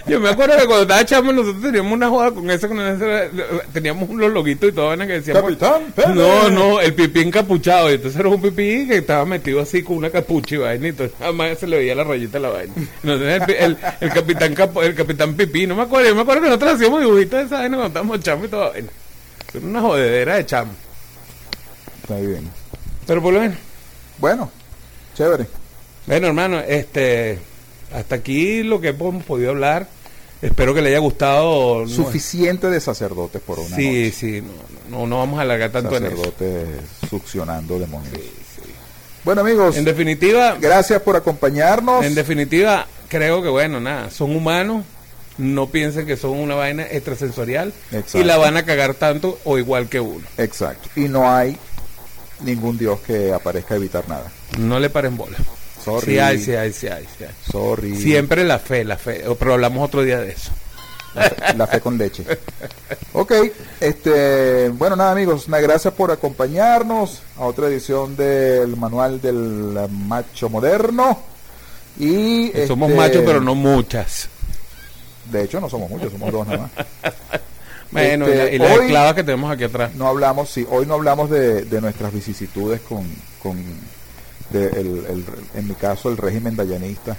Yo 0.07 0.19
me 0.19 0.29
acuerdo 0.29 0.55
que 0.57 0.65
cuando 0.65 0.83
estaba 0.83 1.03
chamo 1.03 1.31
nosotros 1.33 1.63
teníamos 1.63 1.91
una 1.93 2.09
joda 2.09 2.31
con 2.31 2.49
eso, 2.51 2.67
con 2.67 2.77
teníamos 3.73 4.07
unos 4.07 4.31
loguitos 4.31 4.69
y 4.69 4.71
todo, 4.71 4.87
vaina 4.89 5.07
que 5.07 5.13
decíamos. 5.13 5.41
Capitán 5.43 5.91
Pérez. 5.95 6.15
No, 6.15 6.49
no, 6.49 6.79
el 6.79 6.93
pipí 6.93 7.21
encapuchado. 7.21 7.89
Y 7.89 7.95
entonces 7.95 8.19
era 8.19 8.29
un 8.29 8.39
pipí 8.41 8.87
que 8.87 8.97
estaba 8.97 9.25
metido 9.25 9.59
así 9.61 9.81
con 9.81 9.97
una 9.97 10.11
capucha 10.11 10.55
y 10.55 10.57
vaina. 10.59 10.85
Y 10.85 10.89
entonces 10.89 11.19
nada 11.19 11.31
más 11.31 11.57
se 11.57 11.65
le 11.65 11.77
veía 11.77 11.95
la 11.95 12.03
rayita 12.03 12.33
de 12.33 12.39
la 12.39 12.49
vaina. 12.49 12.73
Entonces 13.03 13.33
el, 13.33 13.45
pi- 13.45 13.53
el, 13.57 13.77
el 14.01 14.09
capitán 14.11 14.53
capo- 14.53 14.83
el 14.83 14.93
capitán 14.93 15.33
pipí, 15.33 15.65
no 15.65 15.75
me 15.75 15.81
acuerdo. 15.81 16.09
Yo 16.09 16.15
me 16.15 16.21
acuerdo 16.21 16.41
que 16.43 16.47
nosotros 16.49 16.73
hacíamos 16.75 17.01
dibujitos 17.01 17.39
de 17.39 17.45
esa 17.47 17.55
vaina 17.55 17.77
cuando 17.77 17.87
estábamos 17.87 18.19
chamos 18.19 18.45
y 18.45 18.49
toda 18.49 18.69
vaina. 18.69 18.89
Era 19.55 19.65
una 19.65 19.81
jodedera 19.81 20.35
de 20.35 20.45
chamo. 20.45 20.71
Está 22.03 22.15
bien. 22.17 22.47
Pero 23.07 23.21
por 23.23 23.33
lo 23.33 23.39
menos. 23.39 23.57
Bueno, 24.19 24.51
chévere. 25.15 25.47
Bueno, 26.05 26.27
hermano, 26.27 26.59
este, 26.59 27.39
hasta 27.93 28.15
aquí 28.15 28.63
lo 28.63 28.81
que 28.81 28.89
hemos 28.89 29.23
podido 29.23 29.51
hablar. 29.51 29.87
Espero 30.41 30.73
que 30.73 30.81
le 30.81 30.89
haya 30.89 30.99
gustado. 30.99 31.81
no- 31.83 31.87
Suficiente 31.87 32.69
de 32.69 32.79
sacerdotes 32.81 33.41
por 33.41 33.59
una 33.59 33.75
sí, 33.75 33.87
noche. 33.87 34.11
sí, 34.11 34.41
no, 34.89 34.99
no, 34.99 35.07
no 35.07 35.17
vamos 35.19 35.39
a 35.39 35.43
alargar 35.43 35.71
tanto 35.71 35.95
en 35.97 36.05
eso. 36.05 36.17
Sacerdotes 36.17 36.67
succionando 37.09 37.79
demonios. 37.79 38.13
Bueno, 39.23 39.41
amigos, 39.41 39.75
En 39.77 39.85
definitiva, 39.85 40.55
gracias 40.61 41.01
por 41.01 41.15
acompañarnos. 41.15 42.05
en 42.05 42.13
definitiva, 42.13 42.85
creo 43.07 43.41
que 43.41 43.49
bueno, 43.49 43.79
nada, 43.79 44.11
son 44.11 44.35
humanos. 44.35 44.83
No 45.37 45.67
piensen 45.67 46.05
que 46.05 46.15
son 46.15 46.31
una 46.37 46.55
vaina 46.55 46.83
extrasensorial 46.83 47.73
Exacto. 47.91 48.19
y 48.19 48.23
la 48.23 48.37
van 48.37 48.55
a 48.55 48.63
cagar 48.65 48.93
tanto 48.93 49.37
o 49.43 49.57
igual 49.57 49.89
que 49.89 49.99
uno. 49.99 50.25
Exacto. 50.37 50.87
Y 50.95 51.09
no 51.09 51.29
hay 51.29 51.57
ningún 52.41 52.77
Dios 52.77 52.99
que 53.01 53.33
aparezca 53.33 53.73
a 53.73 53.77
evitar 53.77 54.07
nada. 54.07 54.31
No 54.59 54.79
le 54.79 54.89
paren 54.89 55.17
bola. 55.17 55.37
Sorry. 55.85 56.05
Sí 56.13 56.19
hay, 56.19 56.39
sí 56.41 56.51
hay, 56.55 56.73
sí 56.73 56.87
hay, 56.87 57.05
sí 57.17 57.23
hay. 57.23 57.51
Sorry. 57.51 57.95
Siempre 57.95 58.43
la 58.43 58.59
fe, 58.59 58.83
la 58.83 58.97
fe. 58.97 59.23
Pero 59.39 59.53
hablamos 59.53 59.85
otro 59.85 60.01
día 60.03 60.19
de 60.19 60.31
eso. 60.31 60.51
La 61.13 61.29
fe, 61.29 61.57
la 61.57 61.67
fe 61.67 61.79
con 61.79 61.97
leche. 61.97 62.25
Ok, 63.13 63.31
este, 63.79 64.67
bueno, 64.69 64.97
nada 64.97 65.11
amigos, 65.11 65.47
nada, 65.47 65.63
gracias 65.63 65.93
por 65.93 66.11
acompañarnos 66.11 67.21
a 67.37 67.45
otra 67.45 67.67
edición 67.67 68.17
del 68.17 68.75
manual 68.75 69.21
del 69.21 69.77
macho 69.89 70.49
moderno. 70.49 71.17
Y 71.97 72.51
Somos 72.67 72.89
este, 72.89 72.99
machos, 73.01 73.23
pero 73.25 73.39
no 73.39 73.55
muchas. 73.55 74.27
De 75.31 75.43
hecho, 75.43 75.61
no 75.61 75.69
somos 75.69 75.89
muchos, 75.89 76.11
somos 76.11 76.31
dos 76.31 76.45
nada 76.47 76.69
más. 76.75 76.85
Bueno, 77.91 78.25
Este, 78.27 78.55
y 78.55 78.57
la- 78.57 78.65
las 78.65 78.77
hoy- 78.77 78.85
esclavas 78.85 79.13
que 79.13 79.23
tenemos 79.23 79.49
aquí 79.51 79.63
atrás. 79.63 79.95
No 79.95 80.07
hablamos, 80.07 80.49
sí, 80.49 80.67
hoy 80.69 80.85
no 80.85 80.95
hablamos 80.95 81.29
de, 81.29 81.63
de 81.63 81.79
nuestras 81.79 82.11
vicisitudes 82.11 82.81
con, 82.81 83.07
con 83.41 83.57
de 84.59 84.67
el- 84.79 85.05
el- 85.09 85.25
en 85.53 85.67
mi 85.67 85.75
caso, 85.75 86.09
el 86.09 86.17
régimen 86.17 86.55
dayanista 86.55 87.15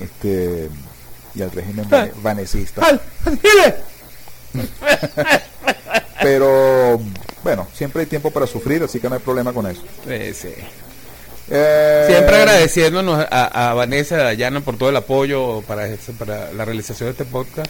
este, 0.00 0.68
y 1.34 1.42
el 1.42 1.50
régimen 1.50 1.86
Ah. 1.86 1.96
vane- 2.06 2.12
vanesista. 2.22 2.84
¡Al! 2.86 3.00
¡Dile! 3.42 3.74
Pero 6.22 7.00
bueno, 7.42 7.66
siempre 7.74 8.02
hay 8.02 8.06
tiempo 8.06 8.30
para 8.30 8.46
sufrir, 8.46 8.82
así 8.82 9.00
que 9.00 9.08
no 9.08 9.14
hay 9.16 9.20
problema 9.20 9.52
con 9.52 9.66
eso. 9.66 9.82
Sí, 10.06 10.34
sí. 10.34 10.54
Eh, 11.50 12.04
Siempre 12.08 12.36
agradeciéndonos 12.36 13.26
a, 13.30 13.70
a 13.70 13.74
Vanessa, 13.74 14.16
Dayana 14.16 14.60
por 14.60 14.78
todo 14.78 14.88
el 14.90 14.96
apoyo 14.96 15.62
para, 15.62 15.86
este- 15.88 16.12
para 16.12 16.52
la 16.52 16.64
realización 16.64 17.08
de 17.08 17.10
este 17.12 17.24
podcast. 17.24 17.68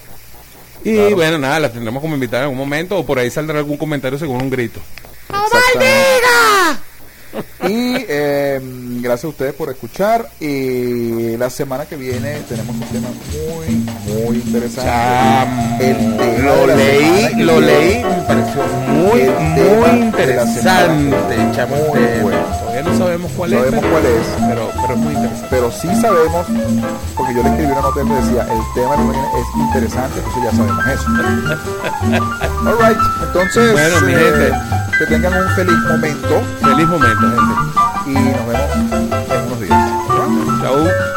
Y 0.84 0.94
Claro. 0.96 1.16
bueno, 1.16 1.38
nada, 1.38 1.60
la 1.60 1.72
tendremos 1.72 2.00
como 2.02 2.14
invitada 2.14 2.42
en 2.42 2.50
algún 2.50 2.58
momento 2.58 2.98
o 2.98 3.06
por 3.06 3.18
ahí 3.18 3.30
saldrá 3.30 3.58
algún 3.58 3.76
comentario 3.76 4.18
según 4.18 4.42
un 4.42 4.50
grito. 4.50 4.80
exactamente. 5.28 6.82
Y 7.68 7.94
eh, 8.08 8.60
gracias 9.00 9.24
a 9.24 9.28
ustedes 9.28 9.54
por 9.54 9.70
escuchar. 9.70 10.28
Y 10.40 11.36
la 11.36 11.48
semana 11.48 11.86
que 11.86 11.96
viene 11.96 12.40
tenemos 12.48 12.74
un 12.74 12.82
tema 12.82 13.08
muy, 13.30 14.14
muy 14.14 14.36
interesante. 14.36 14.90
Chamo. 14.90 15.78
El 15.80 16.16
tema 16.16 16.56
lo 16.56 16.66
la 16.66 16.74
leí, 16.74 17.34
lo 17.36 17.60
leí, 17.60 18.04
me 18.04 18.22
pareció 18.26 18.62
muy, 18.88 19.22
muy 19.54 20.00
interesante, 20.06 21.36
chamo. 21.54 21.76
Muy 21.88 22.00
este, 22.00 22.22
bueno. 22.22 22.38
Todavía 22.60 22.82
no 22.82 22.98
sabemos 22.98 23.32
cuál 23.36 23.50
No 23.50 23.56
es, 23.56 23.64
sabemos 23.64 23.80
pero, 23.80 23.92
cuál 23.92 24.06
es. 24.06 24.26
pero, 24.48 24.70
pero 24.82 24.94
es 24.94 24.98
muy 25.00 25.14
interesante. 25.14 25.46
Pero 25.50 25.70
sí 25.72 25.88
sabemos, 26.00 26.46
porque 27.16 27.34
yo 27.34 27.42
le 27.42 27.48
escribí 27.50 27.72
una 27.72 27.80
nota 27.82 28.02
que 28.02 28.14
decía, 28.14 28.42
el 28.42 28.60
tema 28.74 28.96
de 28.96 29.04
la 29.12 29.38
es 29.38 29.46
interesante, 29.56 30.18
entonces 30.18 30.42
ya 30.42 30.50
sabemos 30.50 30.86
eso. 30.86 31.08
Alright, 32.66 32.98
entonces 33.24 33.72
Bueno, 33.72 34.00
mi 34.02 34.12
eh, 34.12 34.18
gente. 34.18 34.81
Que 35.02 35.14
tengan 35.14 35.34
un 35.34 35.48
feliz 35.56 35.76
momento 35.88 36.42
Feliz 36.60 36.86
momento, 36.86 37.20
gente. 37.20 38.10
y 38.10 38.14
nos 38.14 38.46
vemos 38.46 38.70
en 39.30 39.46
unos 39.46 39.60
días. 39.60 39.90
Chau. 40.62 41.11